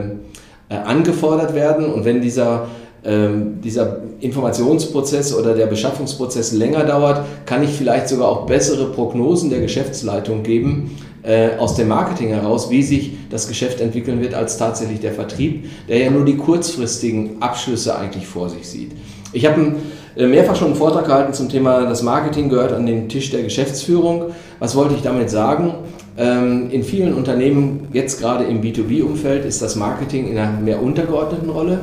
äh, 0.70 0.76
angefordert 0.76 1.56
werden. 1.56 1.86
Und 1.92 2.06
wenn 2.06 2.22
dieser, 2.22 2.68
ähm, 3.04 3.62
dieser 3.64 3.98
Informationsprozess 4.20 5.34
oder 5.34 5.54
der 5.54 5.68
Beschaffungsprozess 5.68 6.52
länger 6.52 6.84
dauert, 6.84 7.22
kann 7.46 7.64
ich 7.64 7.72
vielleicht 7.72 8.10
sogar 8.10 8.30
auch 8.30 8.46
bessere 8.46 8.92
Prognosen 8.92 9.50
der 9.50 9.62
Geschäftsleitung 9.62 10.44
geben 10.44 10.98
äh, 11.24 11.58
aus 11.58 11.76
dem 11.76 11.90
Marketing 11.90 12.30
heraus, 12.30 12.70
wie 12.70 12.84
sich 12.84 13.12
das 13.30 13.48
Geschäft 13.48 13.82
entwickeln 13.82 14.22
wird, 14.22 14.34
als 14.34 14.58
tatsächlich 14.58 15.00
der 15.00 15.12
Vertrieb, 15.12 15.70
der 15.88 16.00
ja 16.00 16.10
nur 16.10 16.26
die 16.26 16.38
kurzfristigen 16.38 17.42
Abschlüsse 17.42 17.98
eigentlich 17.98 18.26
vor 18.26 18.50
sich 18.50 18.68
sieht. 18.68 18.92
Ich 19.34 19.46
habe 19.46 19.76
äh, 20.16 20.26
mehrfach 20.26 20.56
schon 20.56 20.68
einen 20.68 20.76
Vortrag 20.76 21.06
gehalten 21.06 21.34
zum 21.34 21.50
Thema, 21.50 21.86
das 21.86 22.02
Marketing 22.02 22.50
gehört 22.50 22.74
an 22.74 22.86
den 22.86 23.10
Tisch 23.10 23.30
der 23.30 23.44
Geschäftsführung. 23.44 24.32
Was 24.60 24.76
wollte 24.76 24.96
ich 24.96 25.02
damit 25.02 25.30
sagen? 25.30 25.76
Ähm, 26.18 26.70
in 26.72 26.84
vielen 26.84 27.14
Unternehmen, 27.14 27.90
jetzt 27.94 28.20
gerade 28.20 28.46
im 28.46 28.62
B2B-Umfeld, 28.62 29.46
ist 29.46 29.62
das 29.62 29.76
Marketing 29.76 30.28
in 30.28 30.38
einer 30.38 30.60
mehr 30.60 30.82
untergeordneten 30.82 31.50
Rolle, 31.50 31.80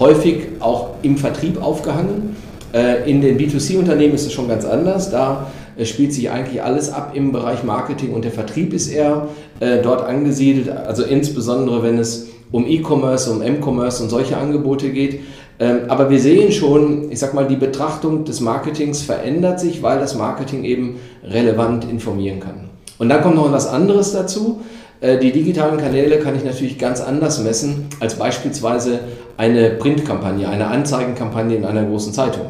häufig 0.00 0.48
auch 0.60 0.90
im 1.02 1.16
Vertrieb 1.16 1.62
aufgehangen. 1.62 2.36
Äh, 2.72 3.10
in 3.10 3.20
den 3.20 3.38
B2C-Unternehmen 3.38 4.14
ist 4.14 4.26
es 4.26 4.32
schon 4.32 4.48
ganz 4.48 4.64
anders. 4.64 5.10
Da 5.10 5.50
äh, 5.76 5.84
spielt 5.84 6.12
sich 6.12 6.30
eigentlich 6.30 6.62
alles 6.62 6.92
ab 6.92 7.12
im 7.14 7.32
Bereich 7.32 7.64
Marketing 7.64 8.12
und 8.12 8.24
der 8.24 8.32
Vertrieb 8.32 8.72
ist 8.72 8.88
eher 8.88 9.28
äh, 9.60 9.78
dort 9.82 10.04
angesiedelt, 10.04 10.68
also 10.68 11.02
insbesondere 11.04 11.82
wenn 11.82 11.98
es 11.98 12.28
um 12.50 12.66
E-Commerce, 12.66 13.30
um 13.30 13.42
M-Commerce 13.42 14.02
und 14.02 14.08
solche 14.10 14.36
Angebote 14.36 14.90
geht. 14.90 15.20
Ähm, 15.60 15.80
aber 15.88 16.08
wir 16.08 16.20
sehen 16.20 16.52
schon, 16.52 17.10
ich 17.10 17.18
sag 17.18 17.34
mal, 17.34 17.46
die 17.46 17.56
Betrachtung 17.56 18.24
des 18.24 18.40
Marketings 18.40 19.02
verändert 19.02 19.60
sich, 19.60 19.82
weil 19.82 19.98
das 19.98 20.14
Marketing 20.14 20.64
eben 20.64 20.96
relevant 21.24 21.84
informieren 21.84 22.40
kann. 22.40 22.70
Und 22.98 23.08
dann 23.08 23.22
kommt 23.22 23.36
noch 23.36 23.50
was 23.52 23.66
anderes 23.66 24.12
dazu. 24.12 24.62
Die 25.00 25.30
digitalen 25.30 25.78
Kanäle 25.78 26.18
kann 26.18 26.34
ich 26.34 26.42
natürlich 26.42 26.76
ganz 26.76 27.00
anders 27.00 27.40
messen 27.40 27.86
als 28.00 28.16
beispielsweise 28.16 28.98
eine 29.38 29.70
Printkampagne, 29.70 30.48
eine 30.48 30.66
Anzeigenkampagne 30.66 31.56
in 31.56 31.64
einer 31.64 31.84
großen 31.84 32.12
Zeitung. 32.12 32.46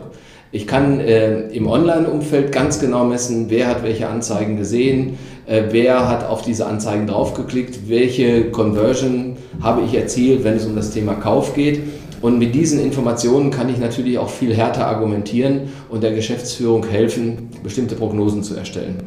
Ich 0.50 0.66
kann 0.66 0.98
äh, 1.00 1.40
im 1.50 1.66
Online-Umfeld 1.66 2.50
ganz 2.50 2.80
genau 2.80 3.04
messen, 3.04 3.50
wer 3.50 3.68
hat 3.68 3.82
welche 3.82 4.08
Anzeigen 4.08 4.56
gesehen, 4.56 5.18
äh, 5.46 5.64
wer 5.70 6.08
hat 6.08 6.26
auf 6.26 6.40
diese 6.40 6.64
Anzeigen 6.64 7.06
draufgeklickt, 7.06 7.90
welche 7.90 8.50
Conversion 8.50 9.36
habe 9.60 9.82
ich 9.84 9.94
erzielt, 9.94 10.44
wenn 10.44 10.56
es 10.56 10.64
um 10.64 10.74
das 10.74 10.90
Thema 10.90 11.12
Kauf 11.14 11.54
geht. 11.54 11.82
Und 12.22 12.38
mit 12.38 12.54
diesen 12.54 12.80
Informationen 12.80 13.50
kann 13.50 13.68
ich 13.68 13.76
natürlich 13.76 14.18
auch 14.18 14.30
viel 14.30 14.54
härter 14.54 14.86
argumentieren 14.86 15.68
und 15.90 16.02
der 16.02 16.14
Geschäftsführung 16.14 16.86
helfen, 16.86 17.50
bestimmte 17.62 17.96
Prognosen 17.96 18.42
zu 18.42 18.56
erstellen. 18.56 19.02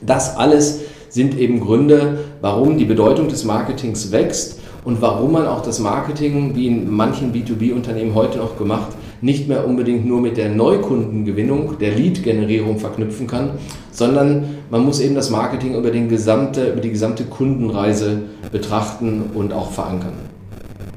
Das 0.00 0.38
alles 0.38 0.80
sind 1.10 1.38
eben 1.38 1.60
Gründe, 1.60 2.20
warum 2.40 2.78
die 2.78 2.86
Bedeutung 2.86 3.28
des 3.28 3.44
Marketings 3.44 4.10
wächst 4.10 4.61
und 4.84 5.00
warum 5.00 5.32
man 5.32 5.46
auch 5.46 5.62
das 5.62 5.78
Marketing, 5.78 6.56
wie 6.56 6.66
in 6.66 6.90
manchen 6.90 7.32
B2B-Unternehmen 7.32 8.14
heute 8.14 8.38
noch 8.38 8.58
gemacht, 8.58 8.88
nicht 9.20 9.48
mehr 9.48 9.66
unbedingt 9.66 10.04
nur 10.04 10.20
mit 10.20 10.36
der 10.36 10.48
Neukundengewinnung, 10.48 11.78
der 11.78 11.92
Lead-Generierung 11.92 12.78
verknüpfen 12.78 13.28
kann, 13.28 13.50
sondern 13.92 14.56
man 14.70 14.84
muss 14.84 14.98
eben 14.98 15.14
das 15.14 15.30
Marketing 15.30 15.76
über, 15.76 15.92
den 15.92 16.08
gesamte, 16.08 16.72
über 16.72 16.80
die 16.80 16.90
gesamte 16.90 17.24
Kundenreise 17.24 18.22
betrachten 18.50 19.30
und 19.34 19.52
auch 19.52 19.70
verankern. 19.70 20.14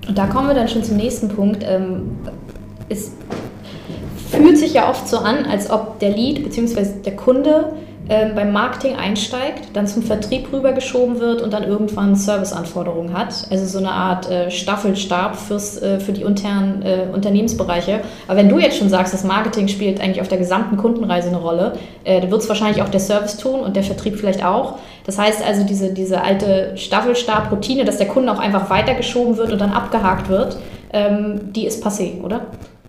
Und 0.07 0.17
da 0.17 0.25
kommen 0.25 0.47
wir 0.47 0.55
dann 0.55 0.67
schon 0.67 0.83
zum 0.83 0.97
nächsten 0.97 1.29
Punkt. 1.29 1.63
Ähm, 1.67 2.17
es 2.89 3.11
fühlt 4.31 4.57
sich 4.57 4.73
ja 4.73 4.89
oft 4.89 5.07
so 5.07 5.19
an, 5.19 5.45
als 5.45 5.69
ob 5.69 5.99
der 5.99 6.09
Lead 6.09 6.43
bzw. 6.43 6.85
der 7.05 7.15
Kunde 7.15 7.73
ähm, 8.07 8.35
beim 8.35 8.51
Marketing 8.51 8.95
einsteigt, 8.95 9.69
dann 9.73 9.87
zum 9.87 10.03
Vertrieb 10.03 10.51
rübergeschoben 10.53 11.19
wird 11.19 11.41
und 11.41 11.53
dann 11.53 11.63
irgendwann 11.63 12.15
Serviceanforderungen 12.15 13.17
hat. 13.17 13.47
Also 13.49 13.65
so 13.65 13.79
eine 13.79 13.91
Art 13.91 14.29
äh, 14.29 14.51
Staffelstab 14.51 15.35
fürs, 15.35 15.81
äh, 15.81 15.99
für 15.99 16.11
die 16.11 16.21
internen 16.21 16.83
äh, 16.83 17.07
Unternehmensbereiche. 17.11 18.01
Aber 18.27 18.37
wenn 18.37 18.49
du 18.49 18.59
jetzt 18.59 18.77
schon 18.77 18.89
sagst, 18.89 19.13
das 19.13 19.23
Marketing 19.23 19.67
spielt 19.67 20.01
eigentlich 20.01 20.21
auf 20.21 20.27
der 20.27 20.37
gesamten 20.37 20.77
Kundenreise 20.77 21.29
eine 21.29 21.37
Rolle, 21.37 21.73
äh, 22.03 22.21
dann 22.21 22.29
wird 22.29 22.41
es 22.41 22.49
wahrscheinlich 22.49 22.83
auch 22.83 22.89
der 22.89 22.99
Service 22.99 23.37
tun 23.37 23.61
und 23.61 23.75
der 23.75 23.83
Vertrieb 23.83 24.17
vielleicht 24.17 24.45
auch. 24.45 24.77
Das 25.05 25.17
heißt 25.17 25.43
also, 25.45 25.63
diese, 25.63 25.93
diese 25.93 26.21
alte 26.21 26.73
Staffelstab-Routine, 26.75 27.85
dass 27.85 27.97
der 27.97 28.07
Kunde 28.07 28.31
auch 28.31 28.39
einfach 28.39 28.69
weitergeschoben 28.69 29.37
wird 29.37 29.51
und 29.51 29.59
dann 29.59 29.71
abgehakt 29.71 30.29
wird, 30.29 30.57
ähm, 30.93 31.53
die 31.53 31.65
ist 31.65 31.85
passé, 31.85 32.21
oder? 32.21 32.41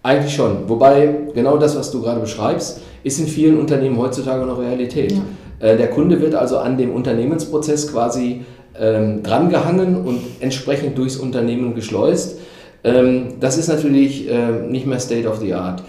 Eigentlich 0.07 0.37
schon. 0.37 0.69
Wobei 0.69 1.17
genau 1.35 1.57
das, 1.57 1.77
was 1.77 1.91
du 1.91 2.01
gerade 2.01 2.21
beschreibst, 2.21 2.81
ist 3.03 3.19
in 3.19 3.27
vielen 3.27 3.59
Unternehmen 3.59 3.99
heutzutage 3.99 4.47
noch 4.47 4.61
Realität. 4.61 5.11
Ja. 5.11 5.23
Äh, 5.59 5.77
der 5.77 5.91
Kunde 5.91 6.21
wird 6.21 6.37
also 6.37 6.59
an 6.59 6.79
dem 6.79 6.95
Unternehmensprozess 6.95 7.91
quasi 7.91 8.43
ähm, 8.81 9.25
drangehangen 9.25 9.97
und 9.97 10.21
entsprechend 10.39 10.97
durchs 10.97 11.17
Unternehmen 11.17 11.75
geschleust. 11.75 12.39
Ähm, 12.85 13.41
das 13.41 13.59
ist 13.59 13.67
natürlich 13.67 14.31
äh, 14.31 14.69
nicht 14.69 14.87
mehr 14.87 15.01
State 15.01 15.27
of 15.27 15.39
the 15.39 15.55
Art. 15.55 15.83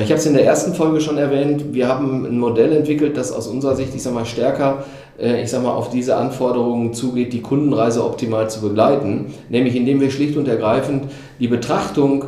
Ich 0.00 0.10
habe 0.10 0.14
es 0.14 0.24
in 0.24 0.32
der 0.32 0.46
ersten 0.46 0.72
Folge 0.72 1.02
schon 1.02 1.18
erwähnt. 1.18 1.74
Wir 1.74 1.88
haben 1.88 2.24
ein 2.24 2.38
Modell 2.38 2.72
entwickelt, 2.72 3.18
das 3.18 3.32
aus 3.32 3.48
unserer 3.48 3.76
Sicht, 3.76 3.94
ich 3.94 4.02
sag 4.02 4.14
mal, 4.14 4.24
stärker, 4.24 4.84
äh, 5.20 5.42
ich 5.42 5.50
sag 5.50 5.62
mal, 5.62 5.74
auf 5.74 5.90
diese 5.90 6.16
Anforderungen 6.16 6.94
zugeht, 6.94 7.34
die 7.34 7.42
Kundenreise 7.42 8.02
optimal 8.02 8.48
zu 8.48 8.62
begleiten. 8.62 9.26
Nämlich 9.50 9.76
indem 9.76 10.00
wir 10.00 10.10
schlicht 10.10 10.38
und 10.38 10.48
ergreifend 10.48 11.10
die 11.38 11.48
Betrachtung 11.48 12.24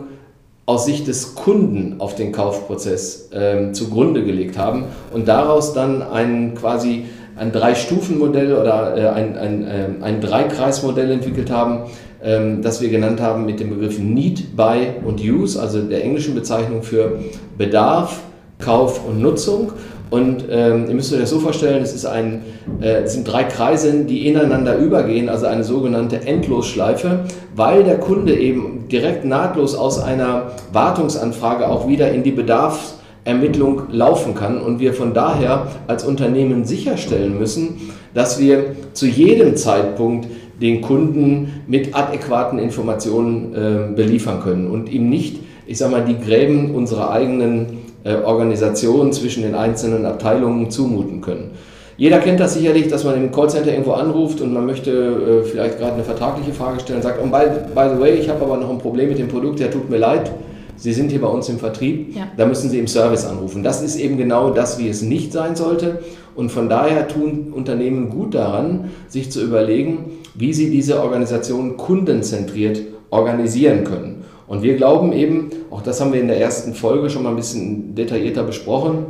aus 0.67 0.85
Sicht 0.85 1.09
des 1.09 1.35
Kunden 1.35 1.97
auf 1.99 2.14
den 2.14 2.33
Kaufprozess 2.33 3.31
ähm, 3.33 3.75
zugrunde 3.75 4.25
gelegt 4.25 4.57
haben 4.57 4.85
und 5.12 5.26
daraus 5.26 5.73
dann 5.73 6.02
ein 6.02 6.55
quasi 6.55 7.07
ein 7.37 7.52
Drei-Stufen-Modell 7.52 8.55
oder 8.55 8.97
äh, 8.97 9.09
ein, 9.09 9.37
ein, 9.37 9.67
äh, 9.67 9.87
ein 10.02 10.21
Dreikreis-Modell 10.21 11.11
entwickelt 11.11 11.50
haben, 11.50 11.85
ähm, 12.23 12.61
das 12.61 12.83
wir 12.83 12.90
genannt 12.90 13.21
haben 13.21 13.47
mit 13.47 13.61
dem 13.61 13.71
Begriff 13.71 13.99
Need, 13.99 14.55
Buy 14.57 14.88
und 15.05 15.21
Use, 15.21 15.61
also 15.61 15.81
der 15.81 16.05
englischen 16.05 16.35
Bezeichnung 16.35 16.83
für 16.83 17.19
Bedarf, 17.57 18.21
Kauf 18.59 19.07
und 19.07 19.23
Nutzung. 19.23 19.73
Und 20.11 20.47
ähm, 20.50 20.87
ihr 20.88 20.95
müsst 20.95 21.12
euch 21.12 21.21
das 21.21 21.31
so 21.31 21.38
vorstellen, 21.38 21.83
es, 21.83 22.05
ein, 22.05 22.43
äh, 22.81 23.02
es 23.05 23.12
sind 23.12 23.31
drei 23.31 23.45
Kreise, 23.45 24.05
die 24.05 24.26
ineinander 24.26 24.76
übergehen, 24.76 25.29
also 25.29 25.47
eine 25.47 25.62
sogenannte 25.62 26.26
Endlosschleife, 26.26 27.21
weil 27.55 27.85
der 27.85 27.99
Kunde 27.99 28.35
eben 28.35 28.88
direkt 28.88 29.25
nahtlos 29.25 29.76
aus 29.76 30.02
einer 30.02 30.52
Wartungsanfrage 30.73 31.69
auch 31.69 31.87
wieder 31.87 32.11
in 32.11 32.25
die 32.25 32.33
Bedarfsermittlung 32.33 33.83
laufen 33.93 34.35
kann 34.35 34.61
und 34.61 34.81
wir 34.81 34.95
von 34.95 35.14
daher 35.14 35.69
als 35.87 36.05
Unternehmen 36.05 36.64
sicherstellen 36.64 37.38
müssen, 37.38 37.93
dass 38.12 38.40
wir 38.40 38.75
zu 38.95 39.07
jedem 39.07 39.55
Zeitpunkt 39.55 40.26
den 40.61 40.81
Kunden 40.81 41.62
mit 41.69 41.95
adäquaten 41.95 42.59
Informationen 42.59 43.55
äh, 43.55 43.95
beliefern 43.95 44.40
können 44.43 44.69
und 44.69 44.90
ihm 44.90 45.09
nicht, 45.09 45.38
ich 45.67 45.79
sage 45.79 45.93
mal, 45.93 46.05
die 46.05 46.19
Gräben 46.19 46.75
unserer 46.75 47.12
eigenen 47.12 47.79
äh, 48.04 48.14
Organisation 48.14 49.12
zwischen 49.12 49.42
den 49.42 49.54
einzelnen 49.54 50.07
Abteilungen 50.07 50.71
zumuten 50.71 51.21
können. 51.21 51.52
Jeder 51.97 52.19
kennt 52.19 52.40
das 52.40 52.54
sicherlich, 52.54 52.88
dass 52.88 53.04
man 53.04 53.14
im 53.16 53.30
Callcenter 53.30 53.73
irgendwo 53.73 53.92
anruft 53.92 54.40
und 54.40 54.54
man 54.54 54.64
möchte 54.64 54.90
äh, 54.90 55.42
vielleicht 55.45 55.78
gerade 55.78 55.95
eine 55.95 56.04
vertragliche 56.04 56.52
Frage 56.52 56.80
stellen 56.80 56.99
und 56.99 57.02
sagt, 57.02 57.21
oh, 57.23 57.26
by, 57.26 57.45
by 57.75 57.95
the 57.95 58.00
way, 58.00 58.14
ich 58.14 58.30
habe 58.30 58.42
aber 58.42 58.57
noch 58.57 58.71
ein 58.71 58.78
Problem 58.78 59.11
mit 59.11 59.19
dem 59.19 59.28
Produkt, 59.28 59.61
der 59.61 59.71
tut 59.71 59.90
mir 59.90 59.99
leid. 59.99 60.30
Sie 60.76 60.95
sind 60.95 61.11
hier 61.11 61.21
bei 61.21 61.26
uns 61.28 61.50
im 61.50 61.59
Vertrieb, 61.59 62.16
ja. 62.16 62.23
da 62.38 62.47
müssen 62.47 62.71
Sie 62.71 62.78
im 62.78 62.87
Service 62.87 63.26
anrufen. 63.26 63.62
Das 63.62 63.83
ist 63.83 63.97
eben 63.97 64.16
genau 64.16 64.49
das, 64.49 64.78
wie 64.78 64.88
es 64.88 65.02
nicht 65.02 65.30
sein 65.30 65.54
sollte. 65.54 65.99
Und 66.35 66.50
von 66.50 66.71
daher 66.71 67.07
tun 67.07 67.52
Unternehmen 67.54 68.09
gut 68.09 68.35
daran, 68.35 68.90
sich 69.07 69.30
zu 69.30 69.42
überlegen, 69.42 70.07
wie 70.35 70.54
sie 70.54 70.71
diese 70.71 71.02
Organisation 71.02 71.76
kundenzentriert 71.76 72.80
organisieren 73.11 73.85
können. 73.85 74.10
Und 74.50 74.64
wir 74.64 74.76
glauben 74.76 75.12
eben, 75.12 75.50
auch 75.71 75.80
das 75.80 76.00
haben 76.00 76.12
wir 76.12 76.21
in 76.21 76.26
der 76.26 76.40
ersten 76.40 76.75
Folge 76.75 77.09
schon 77.09 77.23
mal 77.23 77.30
ein 77.30 77.37
bisschen 77.37 77.95
detaillierter 77.95 78.42
besprochen, 78.42 79.07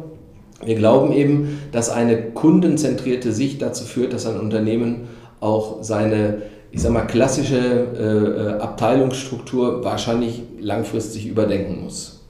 wir 0.62 0.74
glauben 0.74 1.12
eben, 1.12 1.60
dass 1.72 1.88
eine 1.88 2.20
kundenzentrierte 2.32 3.32
Sicht 3.32 3.62
dazu 3.62 3.84
führt, 3.84 4.12
dass 4.12 4.26
ein 4.26 4.38
Unternehmen 4.38 5.08
auch 5.40 5.78
seine, 5.80 6.42
ich 6.72 6.82
sag 6.82 6.92
mal, 6.92 7.06
klassische 7.06 7.56
äh, 7.56 8.58
äh 8.58 8.60
Abteilungsstruktur 8.60 9.82
wahrscheinlich 9.82 10.42
langfristig 10.60 11.26
überdenken 11.26 11.84
muss. 11.84 12.20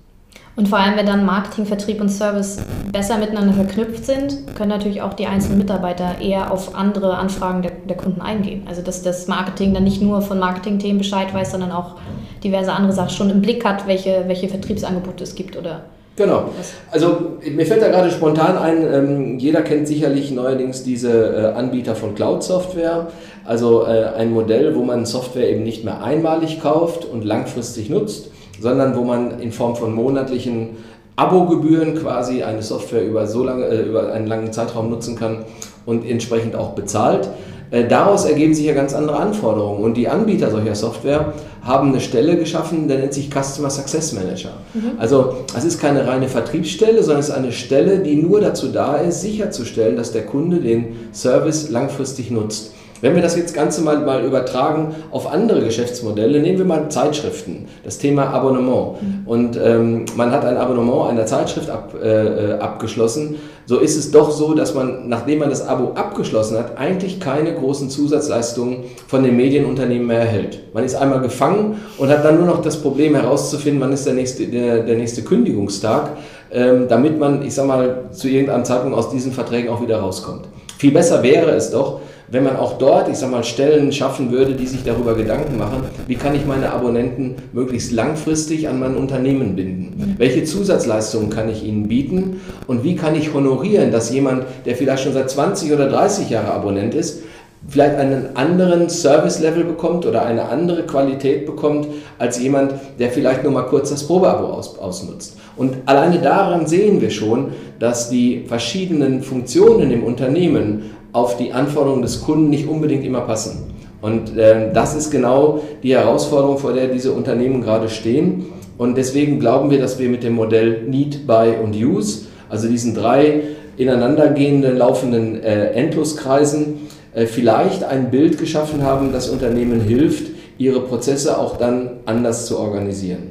Und 0.54 0.68
vor 0.68 0.78
allem, 0.78 0.96
wenn 0.96 1.06
dann 1.06 1.24
Marketing, 1.24 1.66
Vertrieb 1.66 2.00
und 2.00 2.10
Service 2.10 2.58
besser 2.92 3.18
miteinander 3.18 3.54
verknüpft 3.54 4.04
sind, 4.04 4.54
können 4.54 4.68
natürlich 4.68 5.02
auch 5.02 5.14
die 5.14 5.26
einzelnen 5.26 5.58
Mitarbeiter 5.58 6.20
eher 6.20 6.52
auf 6.52 6.76
andere 6.76 7.16
Anfragen 7.16 7.62
der, 7.62 7.72
der 7.88 7.96
Kunden 7.96 8.20
eingehen. 8.20 8.62
Also 8.68 8.82
dass 8.82 9.02
das 9.02 9.26
Marketing 9.26 9.74
dann 9.74 9.82
nicht 9.82 10.00
nur 10.00 10.22
von 10.22 10.38
Marketingthemen 10.38 10.98
Bescheid 10.98 11.34
weiß, 11.34 11.50
sondern 11.50 11.72
auch 11.72 11.96
diverse 12.42 12.72
andere 12.72 12.92
Sachen 12.92 13.10
schon 13.10 13.30
im 13.30 13.40
Blick 13.40 13.64
hat, 13.64 13.86
welche, 13.86 14.24
welche 14.26 14.48
Vertriebsangebote 14.48 15.24
es 15.24 15.34
gibt 15.34 15.56
oder 15.56 15.82
Genau. 16.16 16.50
Also 16.90 17.38
mir 17.50 17.64
fällt 17.64 17.80
da 17.80 17.88
gerade 17.88 18.10
spontan 18.10 18.58
ein, 18.58 18.86
ähm, 18.92 19.38
jeder 19.38 19.62
kennt 19.62 19.88
sicherlich 19.88 20.30
neuerdings 20.32 20.82
diese 20.82 21.12
äh, 21.12 21.58
Anbieter 21.58 21.94
von 21.94 22.14
Cloud-Software. 22.14 23.06
Also 23.46 23.86
äh, 23.86 24.10
ein 24.18 24.30
Modell, 24.30 24.74
wo 24.76 24.82
man 24.82 25.06
Software 25.06 25.48
eben 25.48 25.62
nicht 25.62 25.82
mehr 25.82 26.02
einmalig 26.02 26.60
kauft 26.60 27.06
und 27.06 27.24
langfristig 27.24 27.88
nutzt, 27.88 28.30
sondern 28.60 28.96
wo 28.96 29.02
man 29.02 29.40
in 29.40 29.50
Form 29.50 29.76
von 29.76 29.94
monatlichen 29.94 30.76
Abogebühren 31.16 31.94
quasi 31.94 32.42
eine 32.42 32.62
Software 32.62 33.04
über, 33.04 33.26
so 33.26 33.42
lange, 33.42 33.64
äh, 33.66 33.82
über 33.82 34.12
einen 34.12 34.26
langen 34.26 34.52
Zeitraum 34.52 34.90
nutzen 34.90 35.16
kann 35.16 35.44
und 35.86 36.04
entsprechend 36.04 36.54
auch 36.54 36.70
bezahlt. 36.70 37.28
Äh, 37.70 37.86
daraus 37.86 38.24
ergeben 38.24 38.54
sich 38.54 38.66
ja 38.66 38.74
ganz 38.74 38.94
andere 38.94 39.16
Anforderungen 39.18 39.84
und 39.84 39.96
die 39.96 40.08
Anbieter 40.08 40.50
solcher 40.50 40.74
Software 40.74 41.32
haben 41.62 41.90
eine 41.90 42.00
Stelle 42.00 42.36
geschaffen, 42.36 42.88
der 42.88 42.98
nennt 42.98 43.14
sich 43.14 43.30
Customer 43.30 43.70
Success 43.70 44.12
Manager. 44.12 44.52
Mhm. 44.74 44.92
Also 44.98 45.44
es 45.56 45.64
ist 45.64 45.80
keine 45.80 46.06
reine 46.06 46.28
Vertriebsstelle, 46.28 47.02
sondern 47.02 47.20
es 47.20 47.28
ist 47.28 47.34
eine 47.34 47.52
Stelle, 47.52 48.00
die 48.00 48.16
nur 48.16 48.40
dazu 48.40 48.68
da 48.68 48.96
ist, 48.96 49.20
sicherzustellen, 49.20 49.96
dass 49.96 50.12
der 50.12 50.26
Kunde 50.26 50.58
den 50.58 50.96
Service 51.12 51.70
langfristig 51.70 52.30
nutzt. 52.30 52.72
Wenn 53.00 53.14
wir 53.14 53.22
das 53.22 53.36
jetzt 53.36 53.54
Ganze 53.54 53.82
mal, 53.82 53.98
mal 54.00 54.24
übertragen 54.24 54.94
auf 55.10 55.32
andere 55.32 55.62
Geschäftsmodelle, 55.62 56.40
nehmen 56.40 56.58
wir 56.58 56.64
mal 56.66 56.90
Zeitschriften, 56.90 57.66
das 57.82 57.98
Thema 57.98 58.28
Abonnement. 58.30 59.00
Mhm. 59.00 59.22
Und 59.26 59.58
ähm, 59.62 60.04
man 60.16 60.30
hat 60.30 60.44
ein 60.44 60.56
Abonnement 60.56 61.08
einer 61.08 61.24
Zeitschrift 61.26 61.70
ab, 61.70 61.94
äh, 62.00 62.06
äh, 62.06 62.58
abgeschlossen. 62.58 63.36
So 63.64 63.78
ist 63.78 63.96
es 63.96 64.10
doch 64.10 64.30
so, 64.30 64.54
dass 64.54 64.74
man, 64.74 65.08
nachdem 65.08 65.38
man 65.38 65.48
das 65.48 65.66
Abo 65.66 65.92
abgeschlossen 65.94 66.58
hat, 66.58 66.76
eigentlich 66.76 67.20
keine 67.20 67.54
großen 67.54 67.88
Zusatzleistungen 67.88 68.84
von 69.06 69.22
den 69.22 69.36
Medienunternehmen 69.36 70.06
mehr 70.06 70.20
erhält. 70.20 70.60
Man 70.74 70.84
ist 70.84 70.94
einmal 70.94 71.20
gefangen 71.20 71.76
und 71.96 72.08
hat 72.08 72.24
dann 72.24 72.36
nur 72.36 72.46
noch 72.46 72.60
das 72.60 72.76
Problem 72.76 73.14
herauszufinden, 73.14 73.80
wann 73.80 73.92
ist 73.92 74.06
der 74.06 74.14
nächste, 74.14 74.46
der, 74.46 74.82
der 74.82 74.96
nächste 74.96 75.22
Kündigungstag, 75.22 76.10
ähm, 76.52 76.86
damit 76.88 77.18
man, 77.18 77.46
ich 77.46 77.54
sag 77.54 77.66
mal, 77.66 78.06
zu 78.10 78.28
irgendeinem 78.28 78.64
Zeitpunkt 78.64 78.96
aus 78.98 79.10
diesen 79.10 79.32
Verträgen 79.32 79.70
auch 79.70 79.80
wieder 79.80 80.00
rauskommt. 80.00 80.48
Viel 80.78 80.92
besser 80.92 81.22
wäre 81.22 81.50
es 81.52 81.70
doch, 81.70 82.00
wenn 82.30 82.44
man 82.44 82.56
auch 82.56 82.78
dort, 82.78 83.08
ich 83.08 83.16
sag 83.16 83.30
mal, 83.30 83.42
Stellen 83.42 83.92
schaffen 83.92 84.30
würde, 84.30 84.54
die 84.54 84.66
sich 84.66 84.84
darüber 84.84 85.14
Gedanken 85.14 85.58
machen, 85.58 85.82
wie 86.06 86.14
kann 86.14 86.34
ich 86.34 86.46
meine 86.46 86.72
Abonnenten 86.72 87.34
möglichst 87.52 87.92
langfristig 87.92 88.68
an 88.68 88.78
mein 88.78 88.96
Unternehmen 88.96 89.56
binden? 89.56 90.14
Welche 90.16 90.44
Zusatzleistungen 90.44 91.30
kann 91.30 91.48
ich 91.48 91.64
ihnen 91.64 91.88
bieten? 91.88 92.40
Und 92.66 92.84
wie 92.84 92.94
kann 92.94 93.16
ich 93.16 93.34
honorieren, 93.34 93.90
dass 93.90 94.12
jemand, 94.12 94.44
der 94.64 94.76
vielleicht 94.76 95.02
schon 95.02 95.12
seit 95.12 95.30
20 95.30 95.72
oder 95.72 95.88
30 95.88 96.30
Jahre 96.30 96.52
Abonnent 96.52 96.94
ist, 96.94 97.22
vielleicht 97.68 97.96
einen 97.96 98.36
anderen 98.36 98.88
Service-Level 98.88 99.64
bekommt 99.64 100.06
oder 100.06 100.24
eine 100.24 100.48
andere 100.48 100.84
Qualität 100.84 101.46
bekommt 101.46 101.88
als 102.18 102.40
jemand, 102.40 102.74
der 102.98 103.10
vielleicht 103.10 103.42
nur 103.42 103.52
mal 103.52 103.62
kurz 103.62 103.90
das 103.90 104.06
Probeabo 104.06 104.46
aus, 104.46 104.78
ausnutzt. 104.78 105.36
Und 105.56 105.76
alleine 105.84 106.20
daran 106.20 106.66
sehen 106.66 107.00
wir 107.00 107.10
schon, 107.10 107.52
dass 107.78 108.08
die 108.08 108.44
verschiedenen 108.46 109.22
Funktionen 109.22 109.90
im 109.90 110.04
Unternehmen 110.04 110.90
auf 111.12 111.36
die 111.36 111.52
Anforderungen 111.52 112.02
des 112.02 112.22
Kunden 112.22 112.50
nicht 112.50 112.68
unbedingt 112.68 113.04
immer 113.04 113.22
passen. 113.22 113.70
Und 114.00 114.36
äh, 114.36 114.72
das 114.72 114.94
ist 114.94 115.10
genau 115.10 115.60
die 115.82 115.94
Herausforderung, 115.94 116.58
vor 116.58 116.72
der 116.72 116.88
diese 116.88 117.12
Unternehmen 117.12 117.60
gerade 117.60 117.88
stehen. 117.88 118.46
Und 118.78 118.96
deswegen 118.96 119.38
glauben 119.40 119.70
wir, 119.70 119.78
dass 119.78 119.98
wir 119.98 120.08
mit 120.08 120.22
dem 120.22 120.34
Modell 120.34 120.84
Need, 120.88 121.26
Buy 121.26 121.54
und 121.62 121.76
Use, 121.76 122.26
also 122.48 122.68
diesen 122.68 122.94
drei 122.94 123.42
ineinandergehenden, 123.76 124.76
laufenden 124.78 125.42
äh, 125.42 125.72
Endloskreisen, 125.72 126.88
äh, 127.14 127.26
vielleicht 127.26 127.84
ein 127.84 128.10
Bild 128.10 128.38
geschaffen 128.38 128.82
haben, 128.82 129.12
das 129.12 129.28
Unternehmen 129.28 129.80
hilft, 129.80 130.30
ihre 130.58 130.80
Prozesse 130.80 131.38
auch 131.38 131.56
dann 131.56 131.90
anders 132.06 132.46
zu 132.46 132.58
organisieren. 132.58 133.30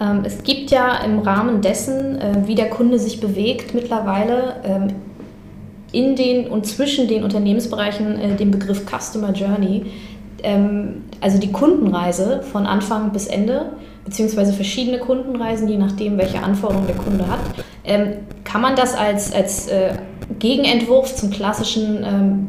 Ähm, 0.00 0.22
es 0.24 0.42
gibt 0.42 0.70
ja 0.70 0.98
im 1.04 1.20
Rahmen 1.20 1.60
dessen, 1.60 2.20
äh, 2.20 2.34
wie 2.46 2.54
der 2.54 2.68
Kunde 2.70 2.98
sich 2.98 3.20
bewegt, 3.20 3.74
mittlerweile 3.74 4.56
ähm, 4.64 4.88
in 5.94 6.16
den 6.16 6.48
und 6.48 6.66
zwischen 6.66 7.08
den 7.08 7.22
Unternehmensbereichen 7.22 8.18
äh, 8.18 8.36
den 8.36 8.50
Begriff 8.50 8.82
Customer 8.84 9.32
Journey, 9.32 9.86
ähm, 10.42 11.04
also 11.20 11.38
die 11.38 11.52
Kundenreise 11.52 12.42
von 12.42 12.66
Anfang 12.66 13.12
bis 13.12 13.26
Ende, 13.26 13.72
beziehungsweise 14.04 14.52
verschiedene 14.52 14.98
Kundenreisen, 14.98 15.68
je 15.68 15.78
nachdem, 15.78 16.18
welche 16.18 16.42
Anforderungen 16.42 16.86
der 16.86 16.96
Kunde 16.96 17.26
hat. 17.26 17.40
Ähm, 17.84 18.14
kann 18.44 18.60
man 18.60 18.76
das 18.76 18.94
als, 18.94 19.32
als 19.32 19.68
äh, 19.68 19.94
Gegenentwurf 20.38 21.14
zum 21.14 21.30
klassischen 21.30 22.04
ähm, 22.04 22.48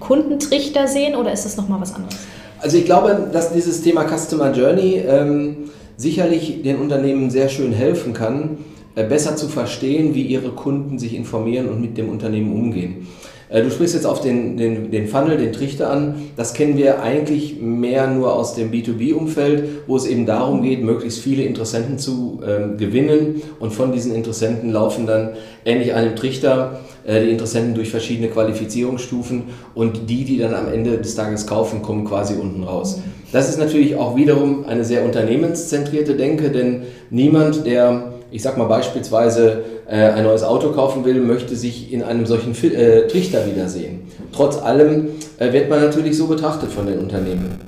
Kundentrichter 0.00 0.88
sehen 0.88 1.16
oder 1.16 1.32
ist 1.32 1.44
das 1.44 1.56
nochmal 1.56 1.80
was 1.80 1.94
anderes? 1.94 2.16
Also 2.60 2.78
ich 2.78 2.84
glaube, 2.86 3.28
dass 3.32 3.52
dieses 3.52 3.82
Thema 3.82 4.04
Customer 4.04 4.52
Journey 4.52 5.02
ähm, 5.06 5.56
sicherlich 5.96 6.62
den 6.62 6.78
Unternehmen 6.78 7.30
sehr 7.30 7.48
schön 7.48 7.72
helfen 7.72 8.14
kann, 8.14 8.58
besser 9.02 9.36
zu 9.36 9.48
verstehen, 9.48 10.14
wie 10.14 10.22
ihre 10.22 10.50
Kunden 10.50 10.98
sich 10.98 11.14
informieren 11.14 11.68
und 11.68 11.80
mit 11.80 11.98
dem 11.98 12.08
Unternehmen 12.08 12.52
umgehen. 12.52 13.08
Äh, 13.48 13.62
du 13.62 13.70
sprichst 13.70 13.94
jetzt 13.94 14.06
auf 14.06 14.20
den, 14.20 14.56
den, 14.56 14.90
den 14.90 15.06
Funnel, 15.06 15.36
den 15.36 15.52
Trichter 15.52 15.90
an. 15.90 16.14
Das 16.36 16.54
kennen 16.54 16.76
wir 16.76 17.02
eigentlich 17.02 17.60
mehr 17.60 18.08
nur 18.08 18.34
aus 18.34 18.54
dem 18.54 18.70
B2B-Umfeld, 18.70 19.68
wo 19.86 19.96
es 19.96 20.06
eben 20.06 20.26
darum 20.26 20.62
geht, 20.62 20.82
möglichst 20.82 21.20
viele 21.20 21.44
Interessenten 21.44 21.98
zu 21.98 22.40
ähm, 22.46 22.76
gewinnen. 22.78 23.42
Und 23.60 23.72
von 23.72 23.92
diesen 23.92 24.14
Interessenten 24.14 24.72
laufen 24.72 25.06
dann 25.06 25.30
ähnlich 25.64 25.94
einem 25.94 26.16
Trichter 26.16 26.80
äh, 27.06 27.24
die 27.24 27.30
Interessenten 27.30 27.74
durch 27.74 27.90
verschiedene 27.90 28.28
Qualifizierungsstufen 28.28 29.44
und 29.74 30.08
die, 30.08 30.24
die 30.24 30.38
dann 30.38 30.54
am 30.54 30.72
Ende 30.72 30.98
des 30.98 31.14
Tages 31.14 31.46
kaufen, 31.46 31.82
kommen 31.82 32.04
quasi 32.04 32.34
unten 32.34 32.64
raus. 32.64 33.00
Das 33.30 33.48
ist 33.48 33.58
natürlich 33.58 33.96
auch 33.96 34.16
wiederum 34.16 34.64
eine 34.66 34.84
sehr 34.84 35.04
unternehmenszentrierte 35.04 36.14
Denke, 36.14 36.50
denn 36.50 36.82
niemand, 37.10 37.66
der 37.66 38.13
ich 38.34 38.42
sag 38.42 38.58
mal 38.58 38.64
beispielsweise 38.64 39.62
äh, 39.86 40.08
ein 40.08 40.24
neues 40.24 40.42
Auto 40.42 40.70
kaufen 40.72 41.04
will, 41.04 41.20
möchte 41.20 41.54
sich 41.54 41.92
in 41.92 42.02
einem 42.02 42.26
solchen 42.26 42.52
äh, 42.64 43.06
Trichter 43.06 43.46
wiedersehen. 43.46 44.08
Trotz 44.32 44.60
allem 44.60 45.10
äh, 45.38 45.52
wird 45.52 45.70
man 45.70 45.80
natürlich 45.80 46.18
so 46.18 46.26
betrachtet 46.26 46.72
von 46.72 46.84
den 46.84 46.98
Unternehmen. 46.98 47.60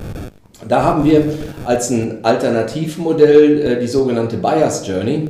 Da 0.67 0.83
haben 0.83 1.05
wir 1.05 1.23
als 1.63 1.89
ein 1.89 2.17
Alternativmodell 2.21 3.61
äh, 3.61 3.79
die 3.79 3.87
sogenannte 3.87 4.35
Buyer's 4.35 4.85
Journey. 4.85 5.29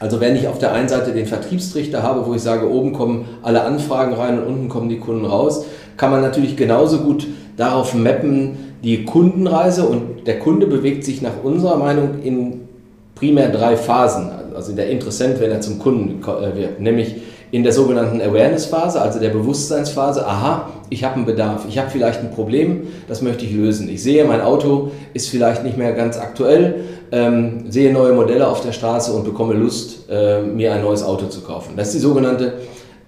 Also 0.00 0.20
wenn 0.20 0.34
ich 0.34 0.48
auf 0.48 0.58
der 0.58 0.72
einen 0.72 0.88
Seite 0.88 1.12
den 1.12 1.26
Vertriebstrichter 1.26 2.02
habe, 2.02 2.26
wo 2.26 2.34
ich 2.34 2.42
sage, 2.42 2.68
oben 2.68 2.92
kommen 2.92 3.26
alle 3.42 3.62
Anfragen 3.62 4.14
rein 4.14 4.40
und 4.40 4.46
unten 4.48 4.68
kommen 4.68 4.88
die 4.88 4.98
Kunden 4.98 5.26
raus, 5.26 5.64
kann 5.96 6.10
man 6.10 6.22
natürlich 6.22 6.56
genauso 6.56 6.98
gut 6.98 7.24
darauf 7.56 7.94
mappen, 7.94 8.74
die 8.82 9.04
Kundenreise 9.04 9.84
und 9.84 10.26
der 10.26 10.40
Kunde 10.40 10.66
bewegt 10.66 11.04
sich 11.04 11.22
nach 11.22 11.44
unserer 11.44 11.76
Meinung 11.76 12.20
in 12.24 12.62
primär 13.14 13.50
drei 13.50 13.76
Phasen 13.76 14.39
also 14.54 14.72
der 14.72 14.88
Interessent, 14.90 15.40
wenn 15.40 15.50
er 15.50 15.60
zum 15.60 15.78
Kunden 15.78 16.22
äh, 16.22 16.56
wird, 16.56 16.80
nämlich 16.80 17.16
in 17.52 17.64
der 17.64 17.72
sogenannten 17.72 18.20
Awareness-Phase, 18.20 19.00
also 19.00 19.18
der 19.18 19.30
Bewusstseinsphase, 19.30 20.26
aha, 20.26 20.68
ich 20.88 21.02
habe 21.02 21.16
einen 21.16 21.26
Bedarf, 21.26 21.64
ich 21.68 21.78
habe 21.78 21.90
vielleicht 21.90 22.20
ein 22.20 22.30
Problem, 22.30 22.88
das 23.08 23.22
möchte 23.22 23.44
ich 23.44 23.52
lösen. 23.52 23.88
Ich 23.88 24.02
sehe, 24.02 24.24
mein 24.24 24.40
Auto 24.40 24.92
ist 25.14 25.28
vielleicht 25.28 25.64
nicht 25.64 25.76
mehr 25.76 25.92
ganz 25.92 26.16
aktuell, 26.16 26.84
ähm, 27.10 27.64
sehe 27.68 27.92
neue 27.92 28.12
Modelle 28.12 28.46
auf 28.46 28.62
der 28.62 28.72
Straße 28.72 29.12
und 29.12 29.24
bekomme 29.24 29.54
Lust, 29.54 30.08
äh, 30.08 30.42
mir 30.42 30.72
ein 30.72 30.82
neues 30.82 31.02
Auto 31.02 31.26
zu 31.26 31.40
kaufen. 31.40 31.72
Das 31.76 31.88
ist 31.88 31.94
die 31.94 32.00
sogenannte 32.00 32.54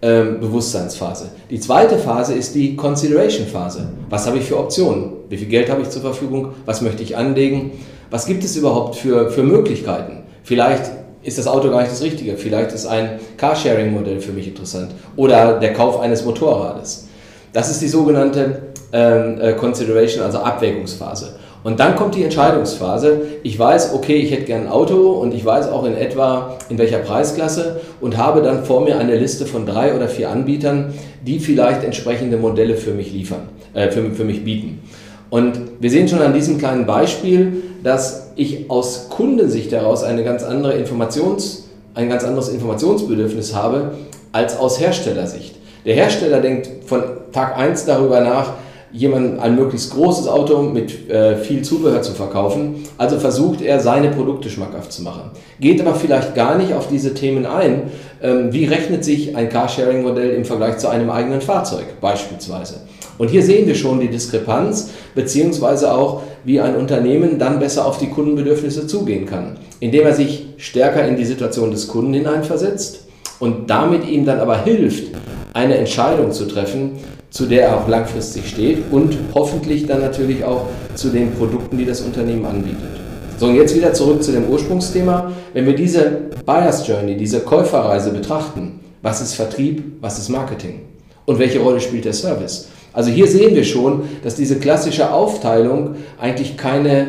ähm, 0.03 0.41
Bewusstseinsphase. 0.41 1.31
Die 1.49 1.61
zweite 1.61 1.97
Phase 1.97 2.35
ist 2.35 2.57
die 2.57 2.75
Consideration-Phase. 2.75 3.91
Was 4.11 4.27
habe 4.27 4.39
ich 4.39 4.45
für 4.45 4.59
Optionen? 4.59 5.13
Wie 5.29 5.37
viel 5.37 5.49
Geld 5.49 5.71
habe 5.71 5.83
ich 5.83 5.91
zur 5.91 6.03
Verfügung? 6.03 6.49
Was 6.67 6.81
möchte 6.81 7.05
ich 7.05 7.17
anlegen? 7.17 7.73
Was 8.11 8.27
gibt 8.27 8.43
es 8.43 8.57
überhaupt 8.57 8.97
für, 8.97 9.31
für 9.31 9.45
Möglichkeiten? 9.45 10.25
Vielleicht 10.43 10.91
ist 11.23 11.39
das 11.39 11.47
Auto 11.47 11.71
gar 11.71 11.81
nicht 11.81 11.93
das 11.93 12.03
Richtige. 12.03 12.37
Vielleicht 12.37 12.73
ist 12.73 12.87
ein 12.87 13.21
Carsharing-Modell 13.37 14.21
für 14.21 14.33
mich 14.33 14.49
interessant 14.49 14.93
oder 15.17 15.59
der 15.59 15.73
Kauf 15.73 16.01
eines 16.01 16.25
Motorrades. 16.25 17.09
Das 17.53 17.71
ist 17.71 17.83
die 17.83 17.89
sogenannte 17.89 18.63
ähm, 18.93 19.41
äh, 19.41 19.53
Consideration, 19.53 20.25
also 20.25 20.39
Abwägungsphase. 20.39 21.37
Und 21.65 21.79
dann 21.79 21.95
kommt 21.95 22.17
die 22.17 22.25
Entscheidungsphase. 22.25 23.23
Ich 23.45 23.57
weiß, 23.57 23.95
okay, 23.95 24.17
ich 24.17 24.33
hätte 24.33 24.45
gern 24.45 24.63
ein 24.63 24.69
Auto 24.69 25.13
und 25.13 25.33
ich 25.33 25.45
weiß 25.45 25.69
auch 25.69 25.85
in 25.85 25.97
etwa, 25.97 26.59
in 26.69 26.79
welcher 26.79 26.99
Preisklasse 26.99 27.81
und 28.01 28.17
habe 28.17 28.43
dann 28.43 28.65
vor 28.65 28.81
mir 28.81 28.99
eine 28.99 29.17
Liste 29.17 29.47
von 29.47 29.65
drei 29.65 29.95
oder 29.95 30.09
vier 30.09 30.31
Anbietern, 30.31 30.93
die 31.25 31.39
vielleicht 31.39 31.85
entsprechende 31.85 32.37
Modelle 32.37 32.75
für 32.77 32.91
mich 32.93 33.13
liefern, 33.13 33.49
äh, 33.75 33.91
für, 33.91 34.11
für 34.11 34.25
mich 34.25 34.45
bieten. 34.45 34.83
Und 35.31 35.59
wir 35.81 35.89
sehen 35.89 36.09
schon 36.09 36.21
an 36.21 36.35
diesem 36.35 36.59
kleinen 36.59 36.85
Beispiel, 36.85 37.63
dass 37.83 38.22
ich 38.37 38.71
aus 38.71 39.09
Kundensicht 39.09 39.73
heraus 39.73 40.03
eine 40.03 40.25
ganz 40.25 40.43
andere 40.43 40.75
Informations, 40.75 41.69
ein 41.95 42.09
ganz 42.09 42.25
anderes 42.25 42.49
Informationsbedürfnis 42.49 43.55
habe 43.55 43.93
als 44.33 44.57
aus 44.57 44.81
Herstellersicht. 44.81 45.57
Der 45.85 45.95
Hersteller 45.95 46.41
denkt 46.41 46.69
von 46.87 47.03
Tag 47.33 47.57
1 47.57 47.85
darüber 47.85 48.21
nach, 48.21 48.55
jemandem 48.93 49.41
ein 49.41 49.57
möglichst 49.57 49.95
großes 49.95 50.29
Auto 50.29 50.63
mit 50.63 51.11
äh, 51.11 51.37
viel 51.37 51.63
Zubehör 51.63 52.03
zu 52.03 52.13
verkaufen. 52.13 52.85
Also 52.99 53.19
versucht 53.19 53.63
er, 53.63 53.81
seine 53.81 54.11
Produkte 54.11 54.51
schmackhaft 54.51 54.93
zu 54.93 55.03
machen. 55.03 55.31
Geht 55.61 55.81
aber 55.81 55.95
vielleicht 55.95 56.35
gar 56.35 56.59
nicht 56.59 56.75
auf 56.75 56.89
diese 56.89 57.15
Themen 57.15 57.47
ein. 57.47 57.85
Ähm, 58.23 58.53
wie 58.53 58.67
rechnet 58.67 59.05
sich 59.05 59.35
ein 59.35 59.49
Carsharing-Modell 59.49 60.31
im 60.31 60.45
Vergleich 60.45 60.79
zu 60.79 60.89
einem 60.89 61.11
eigenen 61.11 61.41
Fahrzeug 61.41 62.01
beispielsweise? 62.01 62.81
Und 63.19 63.31
hier 63.31 63.43
sehen 63.43 63.67
wir 63.67 63.75
schon 63.75 64.01
die 64.01 64.09
Diskrepanz, 64.09 64.91
beziehungsweise 65.15 65.93
auch, 65.93 66.23
wie 66.45 66.61
ein 66.61 66.77
Unternehmen 66.77 67.39
dann 67.39 67.61
besser 67.61 67.87
auf 67.87 67.99
die 67.99 68.09
Kundenbedürfnisse 68.09 68.87
zugehen 68.87 69.27
kann, 69.27 69.59
indem 69.81 70.07
er 70.07 70.15
sich 70.15 70.47
stärker 70.57 71.07
in 71.07 71.17
die 71.17 71.25
Situation 71.25 71.71
des 71.71 71.89
Kunden 71.89 72.15
hineinversetzt 72.15 73.07
und 73.39 73.71
damit 73.71 74.09
ihm 74.09 74.25
dann 74.25 74.41
aber 74.41 74.65
hilft, 74.65 75.15
eine 75.53 75.77
Entscheidung 75.77 76.33
zu 76.33 76.47
treffen, 76.47 76.93
zu 77.31 77.47
der 77.47 77.69
er 77.69 77.77
auch 77.79 77.89
langfristig 77.89 78.49
steht 78.49 78.79
und 78.91 79.17
hoffentlich 79.35 79.87
dann 79.87 80.01
natürlich 80.01 80.45
auch 80.45 80.67
zu 80.95 81.09
den 81.11 81.33
Produkten, 81.33 81.79
die 81.79 81.87
das 81.87 82.01
Unternehmen 82.01 82.45
anbietet. 82.45 83.01
So, 83.39 83.47
und 83.47 83.57
jetzt 83.57 83.75
wieder 83.75 83.93
zurück 83.93 84.23
zu 84.23 84.33
dem 84.33 84.49
Ursprungsthema. 84.49 85.33
Wenn 85.53 85.67
wir 85.67 85.75
diese 85.75 86.23
Buyer's 86.45 86.87
Journey, 86.87 87.17
diese 87.17 87.41
Käuferreise 87.41 88.11
betrachten, 88.11 88.81
was 89.01 89.21
ist 89.21 89.35
Vertrieb, 89.35 89.83
was 90.01 90.19
ist 90.19 90.29
Marketing 90.29 90.92
und 91.27 91.39
welche 91.39 91.61
Rolle 91.61 91.81
spielt 91.81 92.05
der 92.05 92.13
Service? 92.13 92.69
Also 92.93 93.11
hier 93.11 93.27
sehen 93.27 93.55
wir 93.55 93.65
schon, 93.65 94.03
dass 94.23 94.35
diese 94.35 94.57
klassische 94.57 95.13
Aufteilung 95.13 95.97
eigentlich 96.21 96.57
keine, 96.57 97.07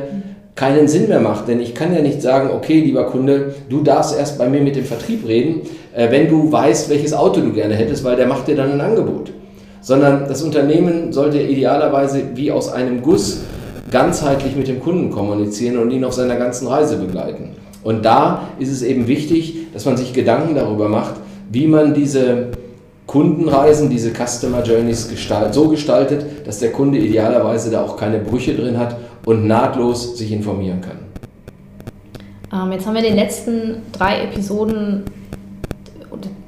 keinen 0.55 0.87
Sinn 0.87 1.09
mehr 1.09 1.19
macht. 1.19 1.47
Denn 1.47 1.59
ich 1.59 1.75
kann 1.75 1.93
ja 1.93 2.01
nicht 2.01 2.21
sagen, 2.21 2.49
okay, 2.55 2.79
lieber 2.79 3.05
Kunde, 3.05 3.55
du 3.69 3.81
darfst 3.81 4.17
erst 4.17 4.37
bei 4.37 4.47
mir 4.47 4.61
mit 4.61 4.75
dem 4.75 4.85
Vertrieb 4.85 5.27
reden, 5.27 5.61
äh, 5.95 6.09
wenn 6.09 6.29
du 6.29 6.51
weißt, 6.51 6.89
welches 6.89 7.13
Auto 7.13 7.41
du 7.41 7.51
gerne 7.51 7.75
hättest, 7.75 8.03
weil 8.03 8.15
der 8.15 8.27
macht 8.27 8.47
dir 8.47 8.55
dann 8.55 8.71
ein 8.71 8.81
Angebot. 8.81 9.31
Sondern 9.81 10.27
das 10.29 10.41
Unternehmen 10.41 11.11
sollte 11.11 11.41
idealerweise 11.41 12.23
wie 12.35 12.51
aus 12.51 12.71
einem 12.71 13.01
Guss 13.01 13.41
ganzheitlich 13.91 14.55
mit 14.55 14.69
dem 14.69 14.79
Kunden 14.79 15.11
kommunizieren 15.11 15.77
und 15.77 15.91
ihn 15.91 16.05
auf 16.05 16.13
seiner 16.13 16.37
ganzen 16.37 16.67
Reise 16.67 16.95
begleiten. 16.95 17.49
Und 17.83 18.05
da 18.05 18.47
ist 18.59 18.71
es 18.71 18.81
eben 18.81 19.07
wichtig, 19.07 19.67
dass 19.73 19.85
man 19.85 19.97
sich 19.97 20.13
Gedanken 20.13 20.55
darüber 20.55 20.87
macht, 20.87 21.15
wie 21.51 21.67
man 21.67 21.93
diese 21.93 22.47
Kundenreisen, 23.13 23.91
diese 23.91 24.11
Customer 24.11 24.63
Journeys 24.63 25.07
gestalt, 25.07 25.53
so 25.53 25.67
gestaltet, 25.67 26.47
dass 26.47 26.57
der 26.57 26.71
Kunde 26.71 26.97
idealerweise 26.97 27.69
da 27.69 27.83
auch 27.83 27.95
keine 27.95 28.17
Brüche 28.17 28.55
drin 28.55 28.79
hat 28.79 28.97
und 29.23 29.45
nahtlos 29.45 30.17
sich 30.17 30.31
informieren 30.31 30.81
kann. 30.81 30.97
Ähm, 32.51 32.71
jetzt 32.71 32.87
haben 32.87 32.95
wir 32.95 33.03
den 33.03 33.15
letzten 33.15 33.83
drei 33.91 34.23
Episoden, 34.23 35.03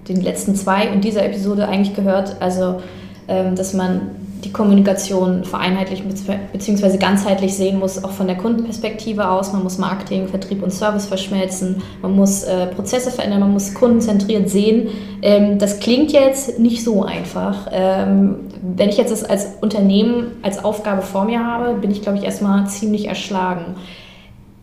den 0.07 0.21
letzten 0.21 0.55
zwei 0.55 0.91
und 0.91 1.03
dieser 1.03 1.23
Episode 1.23 1.67
eigentlich 1.67 1.95
gehört, 1.95 2.37
also 2.39 2.81
ähm, 3.27 3.55
dass 3.55 3.75
man 3.75 4.15
die 4.45 4.53
Kommunikation 4.53 5.43
vereinheitlichen 5.43 6.07
bzw. 6.07 6.97
ganzheitlich 6.97 7.55
sehen 7.55 7.79
muss, 7.79 8.03
auch 8.03 8.11
von 8.11 8.27
der 8.27 8.37
Kundenperspektive 8.37 9.27
aus. 9.27 9.51
Man 9.51 9.63
muss 9.63 9.79
Marketing, 9.79 10.27
Vertrieb 10.27 10.61
und 10.61 10.71
Service 10.71 11.07
verschmelzen, 11.07 11.81
man 12.03 12.15
muss 12.15 12.43
äh, 12.43 12.67
Prozesse 12.67 13.09
verändern, 13.09 13.39
man 13.39 13.51
muss 13.51 13.73
kundenzentriert 13.73 14.49
sehen. 14.49 14.89
Ähm, 15.23 15.57
das 15.57 15.79
klingt 15.79 16.11
jetzt 16.11 16.59
nicht 16.59 16.83
so 16.83 17.03
einfach. 17.03 17.67
Ähm, 17.71 18.41
wenn 18.61 18.89
ich 18.89 18.97
jetzt 18.97 19.11
das 19.11 19.23
als 19.23 19.47
Unternehmen 19.61 20.37
als 20.43 20.63
Aufgabe 20.63 21.01
vor 21.01 21.25
mir 21.25 21.43
habe, 21.43 21.73
bin 21.73 21.89
ich, 21.89 22.03
glaube 22.03 22.19
ich, 22.19 22.23
erstmal 22.23 22.67
ziemlich 22.67 23.07
erschlagen. 23.07 23.75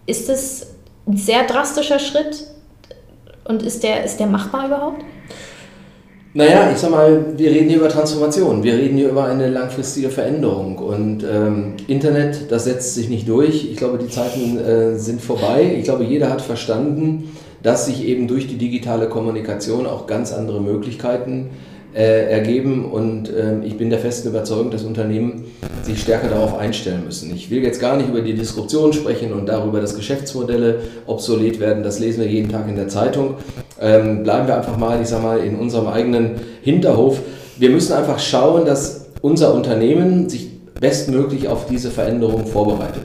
Ist 0.07 0.31
es 0.31 0.75
ein 1.09 1.17
sehr 1.17 1.45
drastischer 1.45 1.99
Schritt 1.99 2.45
und 3.45 3.63
ist 3.65 3.83
der, 3.83 4.05
ist 4.05 4.21
der 4.21 4.29
machbar 4.29 4.67
überhaupt? 4.67 5.05
Naja, 6.35 6.71
ich 6.73 6.79
sag 6.79 6.91
mal, 6.91 7.35
wir 7.37 7.51
reden 7.51 7.69
hier 7.69 7.77
über 7.77 7.91
Transformation, 7.91 8.63
wir 8.63 8.73
reden 8.73 8.97
hier 8.97 9.11
über 9.11 9.27
eine 9.27 9.51
langfristige 9.51 10.09
Veränderung 10.09 10.79
und 10.79 11.23
ähm, 11.31 11.75
Internet, 11.89 12.51
das 12.51 12.65
setzt 12.65 12.95
sich 12.95 13.11
nicht 13.11 13.29
durch. 13.29 13.71
Ich 13.71 13.77
glaube, 13.77 13.99
die 13.99 14.09
Zeiten 14.09 14.59
äh, 14.59 14.97
sind 14.97 15.21
vorbei. 15.21 15.77
Ich 15.77 15.85
glaube, 15.85 16.05
jeder 16.05 16.31
hat 16.31 16.41
verstanden, 16.41 17.37
dass 17.63 17.85
sich 17.85 18.07
eben 18.07 18.29
durch 18.29 18.47
die 18.47 18.57
digitale 18.57 19.11
Kommunikation 19.11 19.87
auch 19.87 20.07
ganz 20.07 20.33
andere 20.33 20.63
Möglichkeiten 20.63 21.51
äh, 21.51 21.72
ergeben 21.95 22.87
und 22.91 23.29
äh, 23.29 23.61
ich 23.65 23.77
bin 23.77 23.91
der 23.91 23.99
festen 23.99 24.29
Überzeugung, 24.29 24.71
dass 24.71 24.83
Unternehmen 24.83 25.45
sich 25.83 26.01
stärker 26.01 26.29
darauf 26.29 26.59
einstellen 26.59 27.05
müssen. 27.05 27.35
Ich 27.35 27.51
will 27.51 27.63
jetzt 27.63 27.81
gar 27.81 27.97
nicht 27.97 28.09
über 28.09 28.23
die 28.23 28.35
Disruption 28.35 28.93
sprechen 28.93 29.33
und 29.33 29.47
darüber, 29.47 29.81
dass 29.81 29.95
Geschäftsmodelle 29.95 30.81
obsolet 31.07 31.61
werden, 31.61 31.83
das 31.83 31.99
lesen 31.99 32.23
wir 32.23 32.31
jeden 32.31 32.51
Tag 32.51 32.69
in 32.69 32.77
der 32.77 32.89
Zeitung. 32.89 33.35
Ähm, 33.81 34.23
bleiben 34.23 34.47
wir 34.47 34.57
einfach 34.57 34.79
mal, 34.79 35.01
ich 35.03 35.09
sag 35.09 35.23
mal, 35.23 35.39
in 35.39 35.57
unserem 35.57 35.89
eigenen 35.89 36.37
Hinterhof. 36.63 37.21
Wir 37.59 37.71
müssen 37.71 37.93
einfach 37.93 38.19
schauen, 38.19 38.65
dass 38.65 39.07
unser 39.21 39.55
Unternehmen 39.55 40.29
sich 40.29 40.51
bestmöglich 40.81 41.49
auf 41.49 41.67
diese 41.67 41.91
Veränderung 41.91 42.47
vorbereitet. 42.47 43.03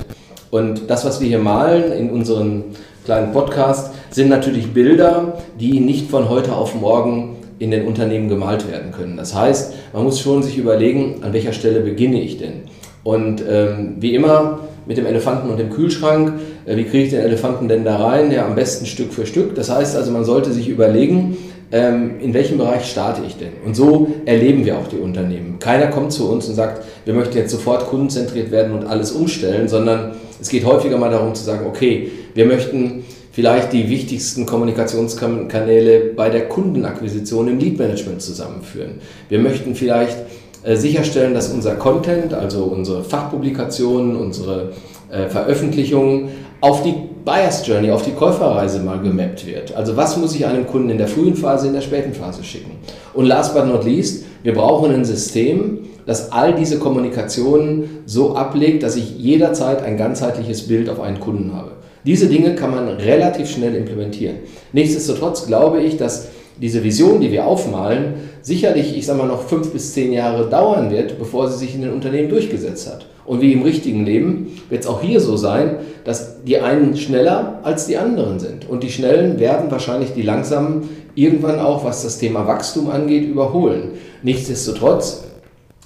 Und 0.49 0.89
das, 0.89 1.03
was 1.03 1.19
wir 1.19 1.27
hier 1.27 1.39
malen 1.39 1.91
in 1.91 2.09
unserem 2.09 2.63
kleinen 3.05 3.33
Podcast, 3.33 3.93
sind 4.11 4.29
natürlich 4.29 4.73
Bilder, 4.73 5.37
die 5.59 5.79
nicht 5.79 6.09
von 6.09 6.29
heute 6.29 6.53
auf 6.53 6.73
morgen 6.73 7.36
in 7.59 7.71
den 7.71 7.85
Unternehmen 7.85 8.29
gemalt 8.29 8.69
werden 8.71 8.91
können. 8.91 9.17
Das 9.17 9.33
heißt, 9.33 9.73
man 9.93 10.03
muss 10.03 10.19
schon 10.19 10.43
sich 10.43 10.57
überlegen, 10.57 11.15
an 11.21 11.33
welcher 11.33 11.53
Stelle 11.53 11.79
beginne 11.81 12.21
ich 12.21 12.37
denn. 12.37 12.63
Und 13.03 13.43
ähm, 13.49 13.95
wie 13.99 14.15
immer 14.15 14.59
mit 14.85 14.97
dem 14.97 15.05
Elefanten 15.05 15.49
und 15.49 15.57
dem 15.57 15.69
Kühlschrank, 15.69 16.33
äh, 16.65 16.75
wie 16.75 16.83
kriege 16.83 17.03
ich 17.05 17.09
den 17.09 17.21
Elefanten 17.21 17.67
denn 17.67 17.83
da 17.83 17.97
rein? 17.97 18.31
Ja, 18.31 18.45
am 18.45 18.55
besten 18.55 18.85
Stück 18.85 19.13
für 19.13 19.25
Stück. 19.25 19.55
Das 19.55 19.69
heißt 19.69 19.95
also, 19.95 20.11
man 20.11 20.25
sollte 20.25 20.51
sich 20.51 20.67
überlegen, 20.69 21.37
ähm, 21.71 22.19
in 22.21 22.33
welchem 22.33 22.57
Bereich 22.57 22.85
starte 22.85 23.21
ich 23.27 23.35
denn? 23.35 23.51
Und 23.65 23.75
so 23.75 24.07
erleben 24.25 24.65
wir 24.65 24.77
auch 24.77 24.87
die 24.87 24.97
Unternehmen. 24.97 25.57
Keiner 25.59 25.87
kommt 25.87 26.13
zu 26.13 26.29
uns 26.29 26.47
und 26.47 26.55
sagt, 26.55 26.83
wir 27.05 27.13
möchten 27.13 27.37
jetzt 27.37 27.51
sofort 27.51 27.87
kundenzentriert 27.87 28.51
werden 28.51 28.73
und 28.73 28.85
alles 28.85 29.11
umstellen, 29.11 29.67
sondern 29.67 30.15
es 30.39 30.49
geht 30.49 30.65
häufiger 30.65 30.97
mal 30.97 31.09
darum 31.09 31.35
zu 31.35 31.43
sagen, 31.43 31.65
okay, 31.67 32.11
wir 32.33 32.45
möchten 32.45 33.03
vielleicht 33.37 33.71
die 33.71 33.87
wichtigsten 33.87 34.47
Kommunikationskanäle 34.47 36.13
bei 36.15 36.31
der 36.31 36.49
Kundenakquisition 36.49 37.47
im 37.47 37.59
Lead-Management 37.59 38.19
zusammenführen. 38.19 38.95
Wir 39.29 39.37
möchten 39.37 39.75
vielleicht 39.75 40.17
äh, 40.63 40.75
sicherstellen, 40.75 41.35
dass 41.35 41.53
unser 41.53 41.75
Content, 41.75 42.33
also 42.33 42.63
unsere 42.63 43.03
Fachpublikationen, 43.03 44.15
unsere 44.15 44.71
äh, 45.11 45.27
Veröffentlichungen 45.27 46.29
auf 46.61 46.81
die 46.81 46.95
Buyers 47.25 47.67
Journey, 47.67 47.91
auf 47.91 48.01
die 48.01 48.13
Käuferreise 48.13 48.79
mal 48.79 48.99
gemappt 49.01 49.45
wird. 49.45 49.75
Also 49.75 49.95
was 49.95 50.17
muss 50.17 50.33
ich 50.33 50.47
einem 50.47 50.65
Kunden 50.65 50.89
in 50.89 50.97
der 50.97 51.07
frühen 51.07 51.35
Phase, 51.35 51.67
in 51.67 51.73
der 51.73 51.81
späten 51.81 52.15
Phase 52.15 52.43
schicken? 52.43 52.71
Und 53.13 53.27
last 53.27 53.53
but 53.53 53.67
not 53.67 53.85
least, 53.85 54.25
wir 54.41 54.55
brauchen 54.55 54.91
ein 54.91 55.05
System, 55.05 55.81
das 56.07 56.31
all 56.31 56.55
diese 56.55 56.79
Kommunikationen 56.79 57.99
so 58.07 58.35
ablegt, 58.35 58.81
dass 58.81 58.95
ich 58.95 59.15
jederzeit 59.19 59.83
ein 59.83 59.95
ganzheitliches 59.95 60.67
Bild 60.67 60.89
auf 60.89 61.01
einen 61.01 61.19
Kunden 61.19 61.53
habe. 61.53 61.76
Diese 62.07 62.27
Dinge 62.27 62.55
kann 62.55 62.71
man 62.71 62.87
relativ 62.87 63.49
schnell 63.49 63.75
implementieren. 63.75 64.37
Nichtsdestotrotz 64.71 65.45
glaube 65.45 65.81
ich, 65.81 65.97
dass 65.97 66.29
diese 66.59 66.81
Vision, 66.81 67.19
die 67.19 67.33
wir 67.33 67.45
aufmalen, 67.45 68.13
sicherlich, 68.41 68.97
ich 68.97 69.05
sage 69.05 69.19
mal, 69.19 69.27
noch 69.27 69.43
fünf 69.43 69.73
bis 69.73 69.93
zehn 69.93 70.13
Jahre 70.13 70.49
dauern 70.49 70.89
wird, 70.89 71.19
bevor 71.19 71.49
sie 71.49 71.57
sich 71.57 71.75
in 71.75 71.81
den 71.81 71.91
Unternehmen 71.91 72.29
durchgesetzt 72.29 72.87
hat. 72.87 73.07
Und 73.25 73.41
wie 73.41 73.51
im 73.51 73.61
richtigen 73.61 74.05
Leben 74.05 74.57
wird 74.69 74.83
es 74.83 74.87
auch 74.87 75.01
hier 75.01 75.19
so 75.19 75.35
sein, 75.35 75.79
dass 76.05 76.41
die 76.45 76.59
einen 76.59 76.95
schneller 76.95 77.59
als 77.63 77.87
die 77.87 77.97
anderen 77.97 78.39
sind. 78.39 78.69
Und 78.69 78.83
die 78.83 78.89
Schnellen 78.89 79.37
werden 79.37 79.69
wahrscheinlich 79.69 80.13
die 80.13 80.21
Langsamen 80.21 80.87
irgendwann 81.13 81.59
auch, 81.59 81.83
was 81.83 82.03
das 82.03 82.19
Thema 82.19 82.47
Wachstum 82.47 82.89
angeht, 82.89 83.27
überholen. 83.27 83.91
Nichtsdestotrotz, 84.23 85.25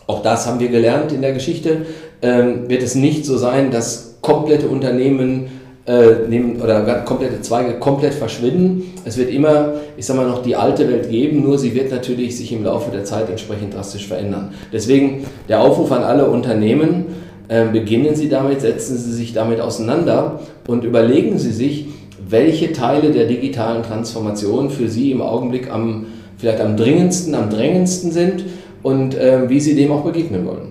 auch 0.05 0.21
das 0.21 0.45
haben 0.45 0.59
wir 0.59 0.69
gelernt 0.69 1.11
in 1.11 1.21
der 1.21 1.33
Geschichte, 1.33 1.87
ähm, 2.21 2.69
wird 2.69 2.83
es 2.83 2.93
nicht 2.93 3.25
so 3.25 3.37
sein, 3.37 3.71
dass 3.71 4.19
komplette 4.21 4.67
Unternehmen 4.67 5.60
äh, 5.91 6.25
nehmen, 6.29 6.61
oder 6.61 6.81
komplette 7.03 7.41
Zweige 7.41 7.73
komplett 7.73 8.13
verschwinden. 8.13 8.93
Es 9.03 9.17
wird 9.17 9.29
immer, 9.29 9.73
ich 9.97 10.05
sag 10.05 10.15
mal, 10.15 10.25
noch 10.25 10.41
die 10.41 10.55
alte 10.55 10.87
Welt 10.87 11.09
geben, 11.09 11.41
nur 11.41 11.57
sie 11.57 11.75
wird 11.75 11.91
natürlich 11.91 12.37
sich 12.37 12.53
im 12.53 12.63
Laufe 12.63 12.91
der 12.91 13.03
Zeit 13.03 13.29
entsprechend 13.29 13.73
drastisch 13.73 14.07
verändern. 14.07 14.53
Deswegen 14.71 15.25
der 15.49 15.59
Aufruf 15.59 15.91
an 15.91 16.03
alle 16.03 16.29
Unternehmen, 16.29 17.07
äh, 17.49 17.65
beginnen 17.65 18.15
Sie 18.15 18.29
damit, 18.29 18.61
setzen 18.61 18.95
Sie 18.95 19.11
sich 19.11 19.33
damit 19.33 19.59
auseinander 19.59 20.39
und 20.65 20.85
überlegen 20.85 21.37
Sie 21.37 21.51
sich, 21.51 21.87
welche 22.25 22.71
Teile 22.71 23.11
der 23.11 23.25
digitalen 23.25 23.83
Transformation 23.83 24.69
für 24.69 24.87
Sie 24.87 25.11
im 25.11 25.21
Augenblick 25.21 25.69
am, 25.69 26.05
vielleicht 26.37 26.61
am 26.61 26.77
dringendsten, 26.77 27.35
am 27.35 27.49
drängendsten 27.49 28.13
sind 28.13 28.45
und 28.81 29.15
äh, 29.15 29.49
wie 29.49 29.59
Sie 29.59 29.75
dem 29.75 29.91
auch 29.91 30.05
begegnen 30.05 30.45
wollen. 30.45 30.69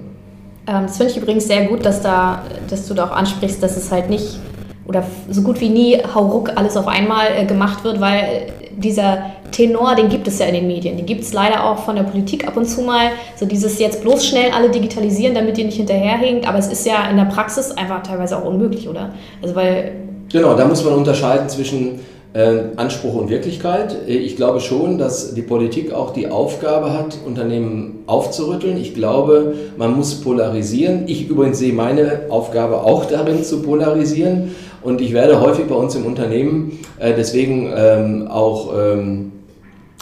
Ähm, 0.67 0.85
das 0.87 0.97
finde 0.97 1.13
ich 1.13 1.19
übrigens 1.19 1.47
sehr 1.47 1.67
gut, 1.67 1.85
dass, 1.85 2.01
da, 2.01 2.43
dass 2.71 2.89
du 2.89 2.95
da 2.95 3.05
auch 3.05 3.13
ansprichst, 3.17 3.63
dass 3.63 3.77
es 3.77 3.93
halt 3.93 4.09
nicht 4.09 4.39
oder 4.91 5.05
so 5.31 5.43
gut 5.43 5.61
wie 5.61 5.69
nie 5.69 5.99
hauruck 6.15 6.51
alles 6.57 6.77
auf 6.77 6.89
einmal 6.89 7.29
äh, 7.35 7.47
gemacht 7.47 7.85
wird, 7.85 8.01
weil 8.01 8.53
dieser 8.77 9.23
Tenor, 9.53 9.95
den 9.95 10.09
gibt 10.09 10.27
es 10.27 10.39
ja 10.41 10.47
in 10.47 10.55
den 10.55 10.67
Medien. 10.67 10.97
Den 10.97 11.07
gibt 11.07 11.23
es 11.23 11.33
leider 11.33 11.65
auch 11.65 11.79
von 11.79 11.95
der 11.97 12.03
Politik 12.03 12.47
ab 12.47 12.57
und 12.57 12.67
zu 12.67 12.83
mal. 12.83 13.11
So 13.37 13.47
dieses 13.47 13.79
jetzt 13.79 14.03
bloß 14.03 14.27
schnell 14.27 14.51
alle 14.51 14.69
digitalisieren, 14.69 15.35
damit 15.35 15.59
ihr 15.59 15.65
nicht 15.65 15.77
hinterherhinkt. 15.77 16.47
Aber 16.47 16.59
es 16.59 16.67
ist 16.67 16.85
ja 16.87 17.09
in 17.09 17.17
der 17.17 17.25
Praxis 17.25 17.71
einfach 17.71 18.03
teilweise 18.03 18.37
auch 18.37 18.45
unmöglich, 18.45 18.89
oder? 18.89 19.11
Also 19.41 19.55
weil. 19.55 19.93
Genau, 20.33 20.55
da 20.55 20.67
muss 20.67 20.85
man 20.85 20.95
unterscheiden 20.95 21.49
zwischen 21.49 22.01
äh, 22.33 22.61
Anspruch 22.77 23.15
und 23.15 23.31
Wirklichkeit. 23.31 23.97
Ich 24.07 24.37
glaube 24.37 24.61
schon, 24.61 24.99
dass 24.99 25.35
die 25.35 25.43
Politik 25.43 25.93
auch 25.93 26.13
die 26.13 26.29
Aufgabe 26.29 26.93
hat, 26.93 27.19
Unternehmen 27.27 28.05
aufzurütteln. 28.07 28.77
Ich 28.77 28.95
glaube, 28.95 29.55
man 29.77 29.97
muss 29.97 30.21
polarisieren. 30.21 31.05
Ich 31.07 31.29
übrigens 31.29 31.59
sehe 31.59 31.73
meine 31.73 32.23
Aufgabe 32.29 32.83
auch 32.85 33.07
darin 33.07 33.43
zu 33.43 33.63
polarisieren. 33.63 34.55
Und 34.83 35.01
ich 35.01 35.13
werde 35.13 35.41
häufig 35.41 35.67
bei 35.67 35.75
uns 35.75 35.95
im 35.95 36.07
Unternehmen 36.07 36.79
äh, 36.99 37.13
deswegen 37.17 37.73
ähm, 37.77 38.29
auch, 38.29 38.73
ähm, 38.77 39.33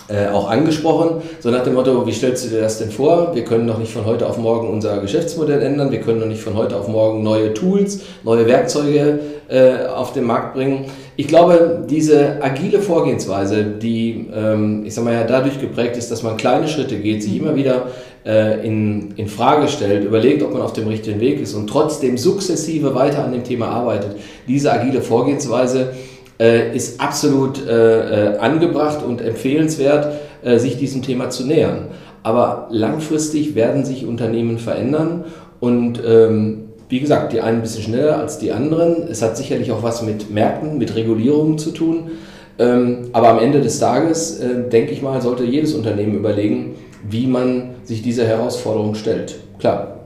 äh, 0.08 0.28
auch 0.28 0.48
angesprochen, 0.48 1.22
so 1.40 1.50
nach 1.50 1.64
dem 1.64 1.74
Motto, 1.74 2.06
wie 2.06 2.12
stellst 2.12 2.46
du 2.46 2.50
dir 2.50 2.60
das 2.60 2.78
denn 2.78 2.90
vor? 2.90 3.34
Wir 3.34 3.44
können 3.44 3.66
doch 3.66 3.78
nicht 3.78 3.92
von 3.92 4.04
heute 4.04 4.26
auf 4.26 4.38
morgen 4.38 4.68
unser 4.68 4.98
Geschäftsmodell 4.98 5.62
ändern, 5.62 5.90
wir 5.90 6.00
können 6.00 6.20
doch 6.20 6.28
nicht 6.28 6.40
von 6.40 6.54
heute 6.54 6.76
auf 6.76 6.88
morgen 6.88 7.22
neue 7.22 7.54
Tools, 7.54 8.02
neue 8.22 8.46
Werkzeuge 8.46 9.18
äh, 9.48 9.86
auf 9.86 10.12
den 10.12 10.24
Markt 10.24 10.54
bringen. 10.54 10.86
Ich 11.16 11.26
glaube, 11.26 11.84
diese 11.90 12.40
agile 12.40 12.80
Vorgehensweise, 12.80 13.64
die, 13.64 14.28
ähm, 14.32 14.84
ich 14.86 14.94
sag 14.94 15.04
mal 15.04 15.14
ja, 15.14 15.24
dadurch 15.24 15.60
geprägt 15.60 15.96
ist, 15.96 16.12
dass 16.12 16.22
man 16.22 16.36
kleine 16.36 16.68
Schritte 16.68 16.96
geht, 16.96 17.24
sich 17.24 17.36
immer 17.36 17.56
wieder 17.56 17.88
äh, 18.28 18.64
in, 18.64 19.14
in 19.16 19.26
Frage 19.26 19.68
stellt, 19.68 20.04
überlegt, 20.04 20.42
ob 20.42 20.52
man 20.52 20.60
auf 20.60 20.74
dem 20.74 20.86
richtigen 20.86 21.18
Weg 21.18 21.40
ist 21.40 21.54
und 21.54 21.66
trotzdem 21.66 22.18
sukzessive 22.18 22.94
weiter 22.94 23.24
an 23.24 23.32
dem 23.32 23.42
Thema 23.42 23.68
arbeitet. 23.68 24.16
Diese 24.46 24.70
agile 24.70 25.00
Vorgehensweise 25.00 25.94
äh, 26.38 26.76
ist 26.76 27.00
absolut 27.00 27.66
äh, 27.66 28.34
äh 28.34 28.38
angebracht 28.38 29.02
und 29.02 29.22
empfehlenswert, 29.22 30.12
äh, 30.44 30.58
sich 30.58 30.76
diesem 30.76 31.02
Thema 31.02 31.30
zu 31.30 31.46
nähern. 31.46 31.88
Aber 32.22 32.68
langfristig 32.70 33.54
werden 33.54 33.86
sich 33.86 34.04
Unternehmen 34.04 34.58
verändern 34.58 35.24
und 35.58 36.00
ähm, 36.06 36.64
wie 36.90 37.00
gesagt, 37.00 37.32
die 37.32 37.40
einen 37.40 37.58
ein 37.58 37.62
bisschen 37.62 37.82
schneller 37.82 38.18
als 38.18 38.38
die 38.38 38.52
anderen. 38.52 39.08
Es 39.10 39.22
hat 39.22 39.36
sicherlich 39.36 39.72
auch 39.72 39.82
was 39.82 40.02
mit 40.02 40.30
Märkten, 40.30 40.78
mit 40.78 40.94
Regulierungen 40.94 41.58
zu 41.58 41.70
tun. 41.70 42.10
Ähm, 42.58 43.10
aber 43.12 43.28
am 43.28 43.38
Ende 43.38 43.60
des 43.60 43.78
Tages, 43.78 44.40
äh, 44.40 44.68
denke 44.70 44.92
ich 44.92 45.00
mal, 45.00 45.20
sollte 45.22 45.44
jedes 45.44 45.74
Unternehmen 45.74 46.14
überlegen, 46.14 46.74
wie 47.02 47.26
man 47.26 47.74
sich 47.84 48.02
dieser 48.02 48.26
Herausforderung 48.26 48.94
stellt. 48.94 49.36
Klar. 49.58 49.98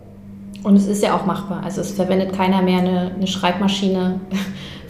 Und 0.62 0.76
es 0.76 0.86
ist 0.86 1.02
ja 1.02 1.16
auch 1.16 1.26
machbar. 1.26 1.62
Also 1.64 1.80
es 1.80 1.92
verwendet 1.92 2.32
keiner 2.32 2.62
mehr 2.62 2.78
eine, 2.78 3.12
eine 3.14 3.26
Schreibmaschine 3.26 4.20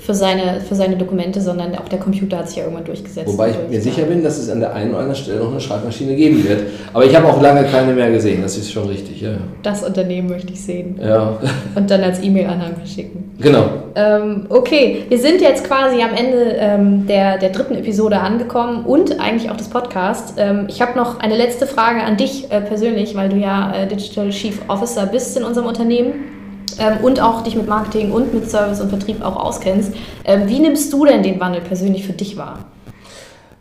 für 0.04 0.14
seine, 0.14 0.60
für 0.60 0.74
seine 0.74 0.96
Dokumente, 0.96 1.40
sondern 1.40 1.76
auch 1.76 1.88
der 1.88 2.00
Computer 2.00 2.38
hat 2.38 2.48
sich 2.48 2.56
ja 2.56 2.64
irgendwann 2.64 2.84
durchgesetzt. 2.84 3.32
Wobei 3.32 3.50
ich 3.50 3.56
mir 3.70 3.80
sicher 3.80 4.02
bin, 4.02 4.24
dass 4.24 4.36
es 4.36 4.50
an 4.50 4.58
der 4.58 4.74
einen 4.74 4.90
oder 4.90 5.00
anderen 5.00 5.16
Stelle 5.16 5.38
noch 5.38 5.52
eine 5.52 5.60
Schreibmaschine 5.60 6.16
geben 6.16 6.42
wird. 6.42 6.62
Aber 6.92 7.04
ich 7.04 7.14
habe 7.14 7.28
auch 7.28 7.40
lange 7.40 7.62
keine 7.64 7.92
mehr 7.92 8.10
gesehen, 8.10 8.42
das 8.42 8.56
ist 8.56 8.72
schon 8.72 8.88
richtig. 8.88 9.20
Ja. 9.20 9.34
Das 9.62 9.84
Unternehmen 9.84 10.28
möchte 10.28 10.52
ich 10.52 10.60
sehen. 10.60 10.98
Ja. 11.00 11.38
Und 11.76 11.88
dann 11.88 12.02
als 12.02 12.20
E-Mail-Anhang 12.20 12.74
verschicken. 12.76 13.32
Genau. 13.40 13.66
Ähm, 13.94 14.46
okay, 14.48 15.04
wir 15.08 15.18
sind 15.18 15.40
jetzt 15.40 15.64
quasi 15.64 16.02
am 16.02 16.14
Ende 16.14 16.56
ähm, 16.58 17.06
der, 17.06 17.38
der 17.38 17.50
dritten 17.50 17.74
Episode 17.76 18.18
angekommen 18.18 18.84
und 18.84 19.20
eigentlich 19.20 19.50
auch 19.52 19.56
des 19.56 19.68
Podcasts. 19.68 20.34
Ähm, 20.36 20.66
ich 20.68 20.82
habe 20.82 20.98
noch 20.98 21.20
eine 21.20 21.36
letzte 21.36 21.68
Frage 21.68 22.02
an 22.02 22.16
dich 22.16 22.50
äh, 22.50 22.60
persönlich, 22.60 23.14
weil 23.14 23.28
du 23.28 23.36
ja 23.36 23.72
äh, 23.72 23.86
Digital 23.86 24.30
Chief 24.30 24.58
Officer 24.66 25.06
bist 25.06 25.36
in 25.36 25.44
unserem 25.44 25.68
Unternehmen 25.68 26.41
ähm, 26.80 26.98
und 27.02 27.20
auch 27.20 27.42
dich 27.42 27.56
mit 27.56 27.68
Marketing 27.68 28.12
und 28.12 28.32
mit 28.34 28.50
Service 28.50 28.80
und 28.80 28.88
Vertrieb 28.88 29.22
auch 29.22 29.36
auskennst. 29.36 29.92
Ähm, 30.24 30.42
wie 30.46 30.58
nimmst 30.58 30.92
du 30.92 31.04
denn 31.04 31.22
den 31.22 31.40
Wandel 31.40 31.60
persönlich 31.60 32.06
für 32.06 32.12
dich 32.12 32.36
wahr? 32.36 32.60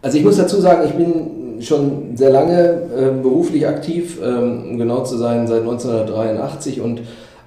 Also 0.01 0.17
ich 0.17 0.23
muss 0.23 0.37
dazu 0.37 0.59
sagen, 0.59 0.81
ich 0.85 0.93
bin 0.93 1.61
schon 1.61 2.17
sehr 2.17 2.31
lange 2.31 2.81
äh, 2.95 3.21
beruflich 3.21 3.67
aktiv, 3.67 4.19
ähm, 4.23 4.71
um 4.71 4.77
genau 4.77 5.03
zu 5.03 5.17
sein, 5.17 5.47
seit 5.47 5.61
1983 5.61 6.81
und 6.81 7.01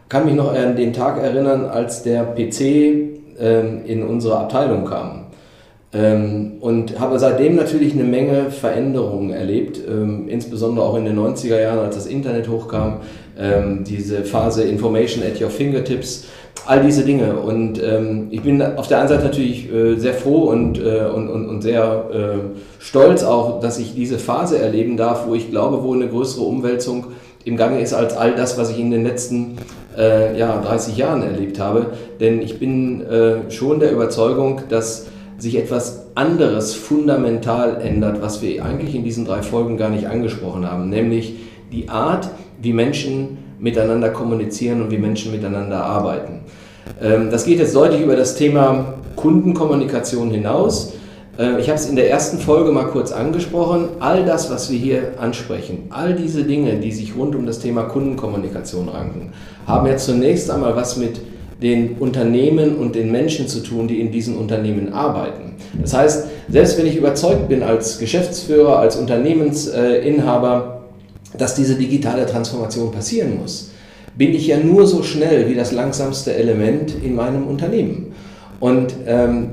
kann 0.08 0.26
mich 0.26 0.34
noch 0.34 0.54
an 0.54 0.76
den 0.76 0.92
Tag 0.92 1.20
erinnern, 1.20 1.66
als 1.66 2.02
der 2.02 2.22
PC 2.22 2.60
ähm, 3.40 3.84
in 3.86 4.04
unsere 4.04 4.38
Abteilung 4.38 4.84
kam. 4.84 5.24
Ähm, 5.92 6.54
und 6.60 6.98
habe 6.98 7.18
seitdem 7.18 7.54
natürlich 7.54 7.94
eine 7.94 8.04
Menge 8.04 8.50
Veränderungen 8.50 9.30
erlebt, 9.30 9.80
ähm, 9.88 10.28
insbesondere 10.28 10.84
auch 10.84 10.96
in 10.96 11.04
den 11.04 11.18
90er 11.18 11.60
Jahren, 11.60 11.78
als 11.78 11.94
das 11.94 12.06
Internet 12.06 12.48
hochkam, 12.48 12.98
ähm, 13.38 13.84
diese 13.84 14.24
Phase 14.24 14.64
Information 14.64 15.24
at 15.24 15.40
your 15.40 15.50
fingertips, 15.50 16.26
all 16.66 16.82
diese 16.82 17.04
Dinge. 17.04 17.34
Und 17.34 17.80
ich 18.30 18.40
bin 18.42 18.62
auf 18.62 18.88
der 18.88 19.00
einen 19.00 19.08
Seite 19.08 19.24
natürlich 19.24 19.70
äh, 19.72 19.96
sehr 19.96 20.14
froh 20.14 20.50
und, 20.50 20.78
äh, 20.78 21.06
und, 21.12 21.28
und, 21.28 21.48
und 21.48 21.62
sehr 21.62 22.04
äh, 22.12 22.82
stolz 22.82 23.22
auch, 23.22 23.60
dass 23.60 23.78
ich 23.78 23.94
diese 23.94 24.18
Phase 24.18 24.58
erleben 24.58 24.96
darf, 24.96 25.26
wo 25.26 25.34
ich 25.34 25.50
glaube, 25.50 25.82
wo 25.82 25.92
eine 25.92 26.08
größere 26.08 26.44
Umwälzung 26.44 27.08
im 27.44 27.56
Gange 27.56 27.80
ist 27.80 27.92
als 27.92 28.16
all 28.16 28.34
das, 28.34 28.56
was 28.56 28.70
ich 28.70 28.78
in 28.78 28.90
den 28.90 29.04
letzten 29.04 29.56
äh, 29.96 30.38
ja, 30.38 30.60
30 30.60 30.96
Jahren 30.96 31.22
erlebt 31.22 31.58
habe. 31.58 31.86
Denn 32.20 32.40
ich 32.40 32.58
bin 32.58 33.02
äh, 33.02 33.50
schon 33.50 33.80
der 33.80 33.92
Überzeugung, 33.92 34.62
dass 34.68 35.06
sich 35.38 35.56
etwas 35.56 36.06
anderes 36.14 36.74
fundamental 36.74 37.80
ändert, 37.80 38.22
was 38.22 38.40
wir 38.40 38.64
eigentlich 38.64 38.94
in 38.94 39.04
diesen 39.04 39.24
drei 39.24 39.42
Folgen 39.42 39.76
gar 39.76 39.90
nicht 39.90 40.06
angesprochen 40.06 40.70
haben, 40.70 40.88
nämlich 40.88 41.34
die 41.72 41.88
Art, 41.88 42.30
wie 42.60 42.72
Menschen 42.72 43.38
miteinander 43.58 44.10
kommunizieren 44.10 44.82
und 44.82 44.90
wie 44.90 44.98
Menschen 44.98 45.32
miteinander 45.32 45.84
arbeiten. 45.84 46.40
Ähm, 47.02 47.30
das 47.30 47.44
geht 47.44 47.58
jetzt 47.58 47.74
deutlich 47.74 48.02
über 48.02 48.16
das 48.16 48.36
Thema 48.36 48.94
Kundenkommunikation 49.16 50.30
hinaus. 50.30 50.92
Äh, 51.38 51.60
ich 51.60 51.68
habe 51.68 51.78
es 51.78 51.88
in 51.88 51.96
der 51.96 52.10
ersten 52.10 52.38
Folge 52.38 52.72
mal 52.72 52.86
kurz 52.86 53.12
angesprochen. 53.12 53.88
All 54.00 54.24
das, 54.24 54.50
was 54.50 54.70
wir 54.70 54.78
hier 54.78 55.14
ansprechen, 55.18 55.86
all 55.90 56.14
diese 56.14 56.44
Dinge, 56.44 56.74
die 56.76 56.92
sich 56.92 57.16
rund 57.16 57.34
um 57.34 57.46
das 57.46 57.58
Thema 57.58 57.84
Kundenkommunikation 57.84 58.88
ranken, 58.88 59.32
haben 59.66 59.86
ja 59.86 59.96
zunächst 59.96 60.50
einmal 60.50 60.76
was 60.76 60.96
mit 60.96 61.20
den 61.62 61.96
Unternehmen 61.98 62.76
und 62.76 62.94
den 62.94 63.10
Menschen 63.10 63.48
zu 63.48 63.60
tun, 63.60 63.88
die 63.88 64.00
in 64.00 64.10
diesen 64.10 64.36
Unternehmen 64.36 64.92
arbeiten. 64.92 65.54
Das 65.80 65.94
heißt, 65.94 66.26
selbst 66.48 66.78
wenn 66.78 66.86
ich 66.86 66.96
überzeugt 66.96 67.48
bin 67.48 67.62
als 67.62 67.98
Geschäftsführer, 67.98 68.78
als 68.78 68.96
Unternehmensinhaber, 68.96 70.73
dass 71.36 71.54
diese 71.54 71.74
digitale 71.74 72.26
Transformation 72.26 72.92
passieren 72.92 73.38
muss, 73.40 73.70
bin 74.16 74.34
ich 74.34 74.46
ja 74.46 74.58
nur 74.58 74.86
so 74.86 75.02
schnell 75.02 75.48
wie 75.48 75.54
das 75.54 75.72
langsamste 75.72 76.34
Element 76.34 76.94
in 77.02 77.14
meinem 77.14 77.46
Unternehmen. 77.46 78.12
Und 78.60 78.94
ähm, 79.06 79.50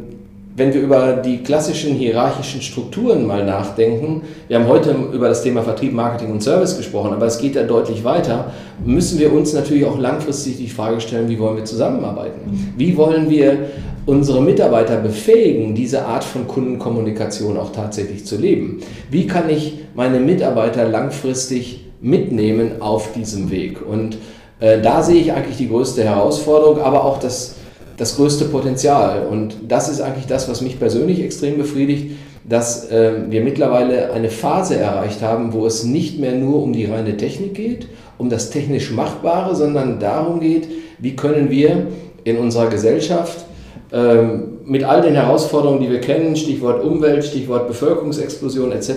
wenn 0.56 0.74
wir 0.74 0.82
über 0.82 1.14
die 1.14 1.38
klassischen 1.38 1.96
hierarchischen 1.96 2.62
Strukturen 2.62 3.26
mal 3.26 3.46
nachdenken, 3.46 4.22
wir 4.48 4.60
haben 4.60 4.68
heute 4.68 4.96
über 5.14 5.30
das 5.30 5.44
Thema 5.44 5.64
Vertrieb, 5.64 5.94
Marketing 5.94 6.32
und 6.32 6.44
Service 6.44 6.78
gesprochen, 6.78 7.14
aber 7.14 7.26
es 7.26 7.40
geht 7.40 7.56
ja 7.56 7.64
deutlich 7.64 8.04
weiter, 8.04 8.52
müssen 8.84 9.18
wir 9.18 9.32
uns 9.32 9.54
natürlich 9.54 9.86
auch 9.86 9.98
langfristig 9.98 10.58
die 10.58 10.68
Frage 10.68 11.00
stellen, 11.00 11.30
wie 11.30 11.40
wollen 11.40 11.56
wir 11.56 11.66
zusammenarbeiten? 11.66 12.74
Wie 12.78 12.98
wollen 12.98 13.30
wir 13.30 13.70
unsere 14.06 14.42
Mitarbeiter 14.42 14.98
befähigen, 14.98 15.76
diese 15.76 16.06
Art 16.06 16.24
von 16.24 16.48
Kundenkommunikation 16.48 17.58
auch 17.58 17.72
tatsächlich 17.72 18.26
zu 18.26 18.38
leben? 18.38 18.82
Wie 19.10 19.28
kann 19.28 19.50
ich 19.50 19.80
meine 19.94 20.20
Mitarbeiter 20.20 20.88
langfristig 20.88 21.86
mitnehmen 22.02 22.82
auf 22.82 23.14
diesem 23.14 23.52
Weg? 23.52 23.86
Und 23.86 24.18
äh, 24.60 24.82
da 24.82 25.04
sehe 25.04 25.22
ich 25.22 25.34
eigentlich 25.34 25.58
die 25.58 25.70
größte 25.70 26.04
Herausforderung, 26.04 26.80
aber 26.82 27.06
auch 27.06 27.20
das 27.20 27.56
das 28.02 28.16
größte 28.16 28.46
Potenzial. 28.46 29.28
Und 29.28 29.58
das 29.68 29.88
ist 29.88 30.02
eigentlich 30.02 30.26
das, 30.26 30.50
was 30.50 30.62
mich 30.62 30.80
persönlich 30.80 31.22
extrem 31.22 31.60
befriedigt, 31.60 32.18
dass 32.44 32.90
äh, 32.90 33.12
wir 33.30 33.42
mittlerweile 33.42 34.12
eine 34.12 34.32
Phase 34.32 34.76
erreicht 34.76 35.22
haben, 35.22 35.54
wo 35.54 35.68
es 35.68 35.84
nicht 35.84 36.20
mehr 36.20 36.34
nur 36.34 36.64
um 36.64 36.74
die 36.74 36.86
reine 36.86 37.16
Technik 37.16 37.54
geht, 37.54 37.88
um 38.18 38.32
das 38.32 38.50
technisch 38.50 38.90
Machbare, 38.90 39.56
sondern 39.56 40.00
darum 40.00 40.40
geht, 40.40 40.68
wie 40.98 41.16
können 41.16 41.52
wir 41.52 41.90
in 42.24 42.40
unserer 42.40 42.70
Gesellschaft 42.70 43.46
mit 43.92 44.86
all 44.86 45.02
den 45.02 45.16
Herausforderungen, 45.16 45.82
die 45.82 45.90
wir 45.90 46.00
kennen, 46.00 46.38
Stichwort 46.38 46.82
Umwelt, 46.82 47.26
Stichwort 47.26 47.68
Bevölkerungsexplosion 47.68 48.72
etc., 48.72 48.92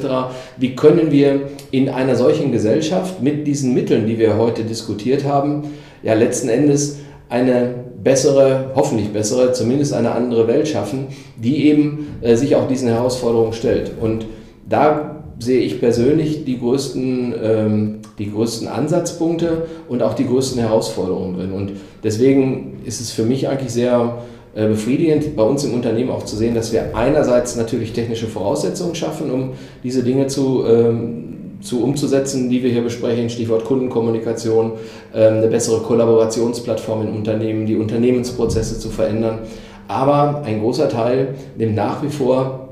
wie 0.56 0.76
können 0.76 1.10
wir 1.10 1.48
in 1.72 1.88
einer 1.88 2.14
solchen 2.14 2.52
Gesellschaft 2.52 3.20
mit 3.20 3.44
diesen 3.44 3.74
Mitteln, 3.74 4.06
die 4.06 4.18
wir 4.20 4.36
heute 4.36 4.62
diskutiert 4.62 5.24
haben, 5.24 5.64
ja 6.04 6.14
letzten 6.14 6.48
Endes 6.48 6.98
eine 7.28 7.74
bessere, 8.04 8.72
hoffentlich 8.76 9.08
bessere, 9.08 9.52
zumindest 9.52 9.94
eine 9.94 10.12
andere 10.12 10.46
Welt 10.46 10.68
schaffen, 10.68 11.08
die 11.36 11.66
eben 11.66 12.18
äh, 12.20 12.36
sich 12.36 12.54
auch 12.54 12.68
diesen 12.68 12.88
Herausforderungen 12.88 13.54
stellt. 13.54 13.92
Und 14.00 14.26
da 14.68 15.24
sehe 15.38 15.60
ich 15.60 15.80
persönlich 15.80 16.44
die 16.44 16.58
größten, 16.58 17.34
ähm, 17.42 17.98
die 18.18 18.30
größten 18.30 18.68
Ansatzpunkte 18.68 19.66
und 19.88 20.02
auch 20.02 20.14
die 20.14 20.26
größten 20.26 20.60
Herausforderungen 20.60 21.36
drin. 21.36 21.52
Und 21.52 21.72
deswegen 22.04 22.82
ist 22.84 23.00
es 23.00 23.10
für 23.10 23.24
mich 23.24 23.48
eigentlich 23.48 23.72
sehr 23.72 24.18
befriedigend, 24.54 25.36
bei 25.36 25.42
uns 25.42 25.64
im 25.64 25.74
Unternehmen 25.74 26.10
auch 26.10 26.24
zu 26.24 26.36
sehen, 26.36 26.54
dass 26.54 26.72
wir 26.72 26.96
einerseits 26.96 27.56
natürlich 27.56 27.92
technische 27.92 28.26
Voraussetzungen 28.26 28.94
schaffen, 28.94 29.30
um 29.30 29.50
diese 29.82 30.02
Dinge 30.02 30.28
zu 30.28 30.64
ähm, 30.66 31.34
zu 31.64 31.82
umzusetzen, 31.82 32.50
die 32.50 32.62
wir 32.62 32.70
hier 32.70 32.82
besprechen, 32.82 33.30
Stichwort 33.30 33.64
Kundenkommunikation, 33.64 34.72
ähm, 35.14 35.38
eine 35.38 35.48
bessere 35.48 35.80
Kollaborationsplattform 35.80 37.08
in 37.08 37.08
Unternehmen, 37.14 37.66
die 37.66 37.76
Unternehmensprozesse 37.76 38.78
zu 38.78 38.90
verändern. 38.90 39.40
Aber 39.88 40.42
ein 40.44 40.60
großer 40.60 40.88
Teil 40.88 41.34
nimmt 41.56 41.74
nach 41.74 42.02
wie 42.02 42.08
vor 42.08 42.68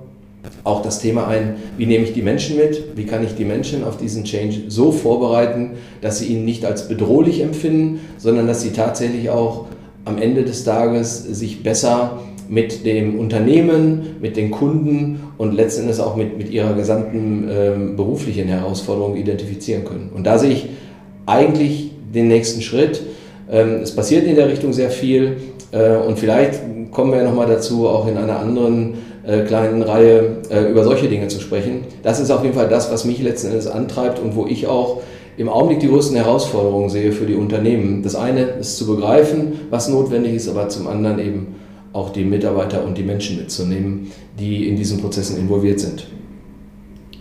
auch 0.65 0.83
das 0.83 1.01
Thema 1.01 1.29
ein, 1.29 1.57
wie 1.77 1.87
nehme 1.87 2.05
ich 2.05 2.13
die 2.13 2.23
Menschen 2.23 2.57
mit, 2.57 2.97
wie 2.97 3.07
kann 3.07 3.25
ich 3.25 3.35
die 3.35 3.45
Menschen 3.45 3.85
auf 3.85 3.97
diesen 3.97 4.25
Change 4.25 4.63
so 4.69 4.93
vorbereiten, 4.93 5.73
dass 6.01 6.19
sie 6.19 6.27
ihn 6.27 6.45
nicht 6.45 6.65
als 6.65 6.89
bedrohlich 6.89 7.41
empfinden, 7.41 8.01
sondern 8.19 8.47
dass 8.47 8.63
sie 8.63 8.73
tatsächlich 8.73 9.31
auch 9.31 9.67
am 10.05 10.19
Ende 10.19 10.43
des 10.45 10.65
Tages 10.65 11.23
sich 11.23 11.63
besser 11.63 12.21
mit 12.49 12.85
dem 12.85 13.19
Unternehmen, 13.19 14.17
mit 14.21 14.37
den 14.37 14.51
Kunden 14.51 15.21
und 15.39 15.55
letztendlich 15.55 16.01
auch 16.01 16.17
mit, 16.17 16.37
mit 16.37 16.51
ihrer 16.51 16.75
gesamten 16.75 17.49
ähm, 17.51 17.97
beruflichen 17.97 18.49
Herausforderung 18.49 19.17
identifizieren 19.17 19.85
können. 19.85 20.11
Und 20.15 20.27
da 20.27 20.39
sehe 20.39 20.51
ich 20.51 20.69
eigentlich 21.25 21.93
den 22.13 22.29
nächsten 22.29 22.61
Schritt. 22.61 23.01
Ähm, 23.51 23.81
es 23.83 23.95
passiert 23.95 24.27
in 24.27 24.37
der 24.37 24.49
Richtung 24.49 24.73
sehr 24.73 24.91
viel 24.91 25.39
äh, 25.73 25.97
und 25.97 26.19
vielleicht 26.19 26.61
kommen 26.91 27.13
wir 27.13 27.23
nochmal 27.23 27.47
dazu, 27.47 27.89
auch 27.89 28.07
in 28.07 28.19
einer 28.19 28.39
anderen 28.39 28.95
äh, 29.27 29.41
kleinen 29.45 29.83
Reihe 29.83 30.37
äh, 30.51 30.71
über 30.71 30.85
solche 30.85 31.09
Dinge 31.09 31.29
zu 31.29 31.41
sprechen. 31.41 31.85
Das 32.03 32.21
ist 32.21 32.31
auf 32.31 32.43
jeden 32.43 32.55
Fall 32.55 32.69
das, 32.69 32.93
was 32.93 33.05
mich 33.05 33.23
letzten 33.23 33.49
Endes 33.49 33.67
antreibt 33.67 34.19
und 34.19 34.37
wo 34.37 34.47
ich 34.47 34.67
auch 34.67 35.01
im 35.37 35.49
Augenblick 35.49 35.81
die 35.81 35.89
größten 35.89 36.17
Herausforderungen 36.17 36.91
sehe 36.91 37.13
für 37.13 37.27
die 37.27 37.35
Unternehmen. 37.35 38.03
Das 38.03 38.15
eine 38.15 38.41
ist 38.43 38.77
zu 38.77 38.87
begreifen, 38.87 39.61
was 39.71 39.89
notwendig 39.89 40.35
ist, 40.35 40.49
aber 40.49 40.69
zum 40.69 40.87
anderen 40.87 41.19
eben 41.19 41.55
auch 41.93 42.11
die 42.11 42.25
Mitarbeiter 42.25 42.85
und 42.85 42.97
die 42.97 43.03
Menschen 43.03 43.39
mitzunehmen, 43.39 44.11
die 44.39 44.69
in 44.69 44.77
diesen 44.77 45.01
Prozessen 45.01 45.39
involviert 45.39 45.81
sind. 45.81 46.07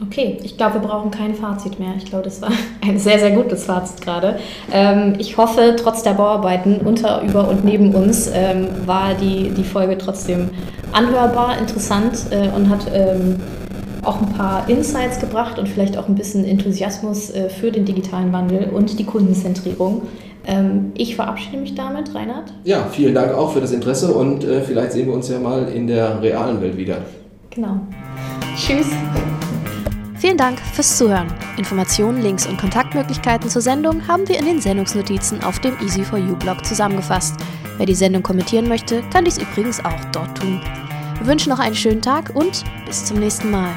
Okay, 0.04 0.40
ich 0.44 0.58
glaube, 0.58 0.76
wir 0.76 0.82
brauchen 0.82 1.12
kein 1.12 1.36
Fazit 1.36 1.80
mehr. 1.80 1.94
Ich 1.98 2.06
glaube, 2.06 2.24
das 2.24 2.42
war 2.42 2.50
ein 2.82 2.98
sehr, 2.98 3.20
sehr 3.20 3.32
gutes 3.32 3.66
Fazit 3.66 4.02
gerade. 4.02 4.40
Ähm, 4.74 5.14
ich 5.20 5.38
hoffe, 5.38 5.76
trotz 5.78 6.02
der 6.02 6.14
Bauarbeiten 6.14 6.78
unter, 6.78 7.22
über 7.22 7.48
und 7.48 7.64
neben 7.64 7.94
uns 7.94 8.30
ähm, 8.34 8.68
war 8.86 9.14
die, 9.14 9.50
die 9.50 9.64
Folge 9.64 9.98
trotzdem 9.98 10.50
anhörbar, 10.92 11.60
interessant 11.60 12.26
äh, 12.32 12.50
und 12.56 12.70
hat 12.70 12.88
ähm, 12.94 13.40
auch 14.04 14.22
ein 14.22 14.30
paar 14.34 14.68
Insights 14.70 15.20
gebracht 15.20 15.60
und 15.60 15.68
vielleicht 15.70 15.98
auch 15.98 16.08
ein 16.08 16.16
bisschen 16.16 16.46
Enthusiasmus 16.46 17.30
äh, 17.32 17.50
für 17.50 17.72
den 17.72 17.86
digitalen 17.86 18.34
Wandel 18.34 18.70
und 18.70 18.98
die 19.00 19.06
Kundenzentrierung. 19.06 20.04
Ähm, 20.46 20.92
ich 20.96 21.16
verabschiede 21.16 21.58
mich 21.58 21.76
damit, 21.76 22.14
Reinhard. 22.16 22.54
Ja, 22.64 22.88
vielen 22.92 23.14
Dank 23.14 23.34
auch 23.34 23.52
für 23.52 23.62
das 23.62 23.72
Interesse 23.72 24.14
und 24.14 24.44
äh, 24.44 24.62
vielleicht 24.62 24.94
sehen 24.94 25.08
wir 25.08 25.14
uns 25.14 25.30
ja 25.30 25.40
mal 25.40 25.68
in 25.68 25.88
der 25.88 26.22
realen 26.22 26.62
Welt 26.62 26.78
wieder. 26.78 26.98
Genau. 27.52 27.80
Tschüss. 28.56 28.88
Vielen 30.18 30.38
Dank 30.38 30.60
fürs 30.60 30.98
Zuhören. 30.98 31.28
Informationen, 31.58 32.22
Links 32.22 32.46
und 32.46 32.58
Kontaktmöglichkeiten 32.58 33.50
zur 33.50 33.62
Sendung 33.62 34.08
haben 34.08 34.28
wir 34.28 34.38
in 34.38 34.46
den 34.46 34.62
Sendungsnotizen 34.62 35.44
auf 35.44 35.60
dem 35.60 35.76
Easy4U-Blog 35.78 36.64
zusammengefasst. 36.64 37.36
Wer 37.78 37.88
die 37.88 37.96
Sendung 37.96 38.22
kommentieren 38.22 38.68
möchte, 38.68 39.02
kann 39.12 39.26
dies 39.26 39.40
übrigens 39.40 39.84
auch 39.84 40.06
dort 40.12 40.38
tun. 40.38 40.62
Wir 41.22 41.28
wünschen 41.28 41.52
noch 41.52 41.60
einen 41.60 41.76
schönen 41.76 42.02
Tag 42.02 42.32
und 42.34 42.64
bis 42.88 43.06
zum 43.06 43.20
nächsten 43.20 43.52
Mal. 43.52 43.70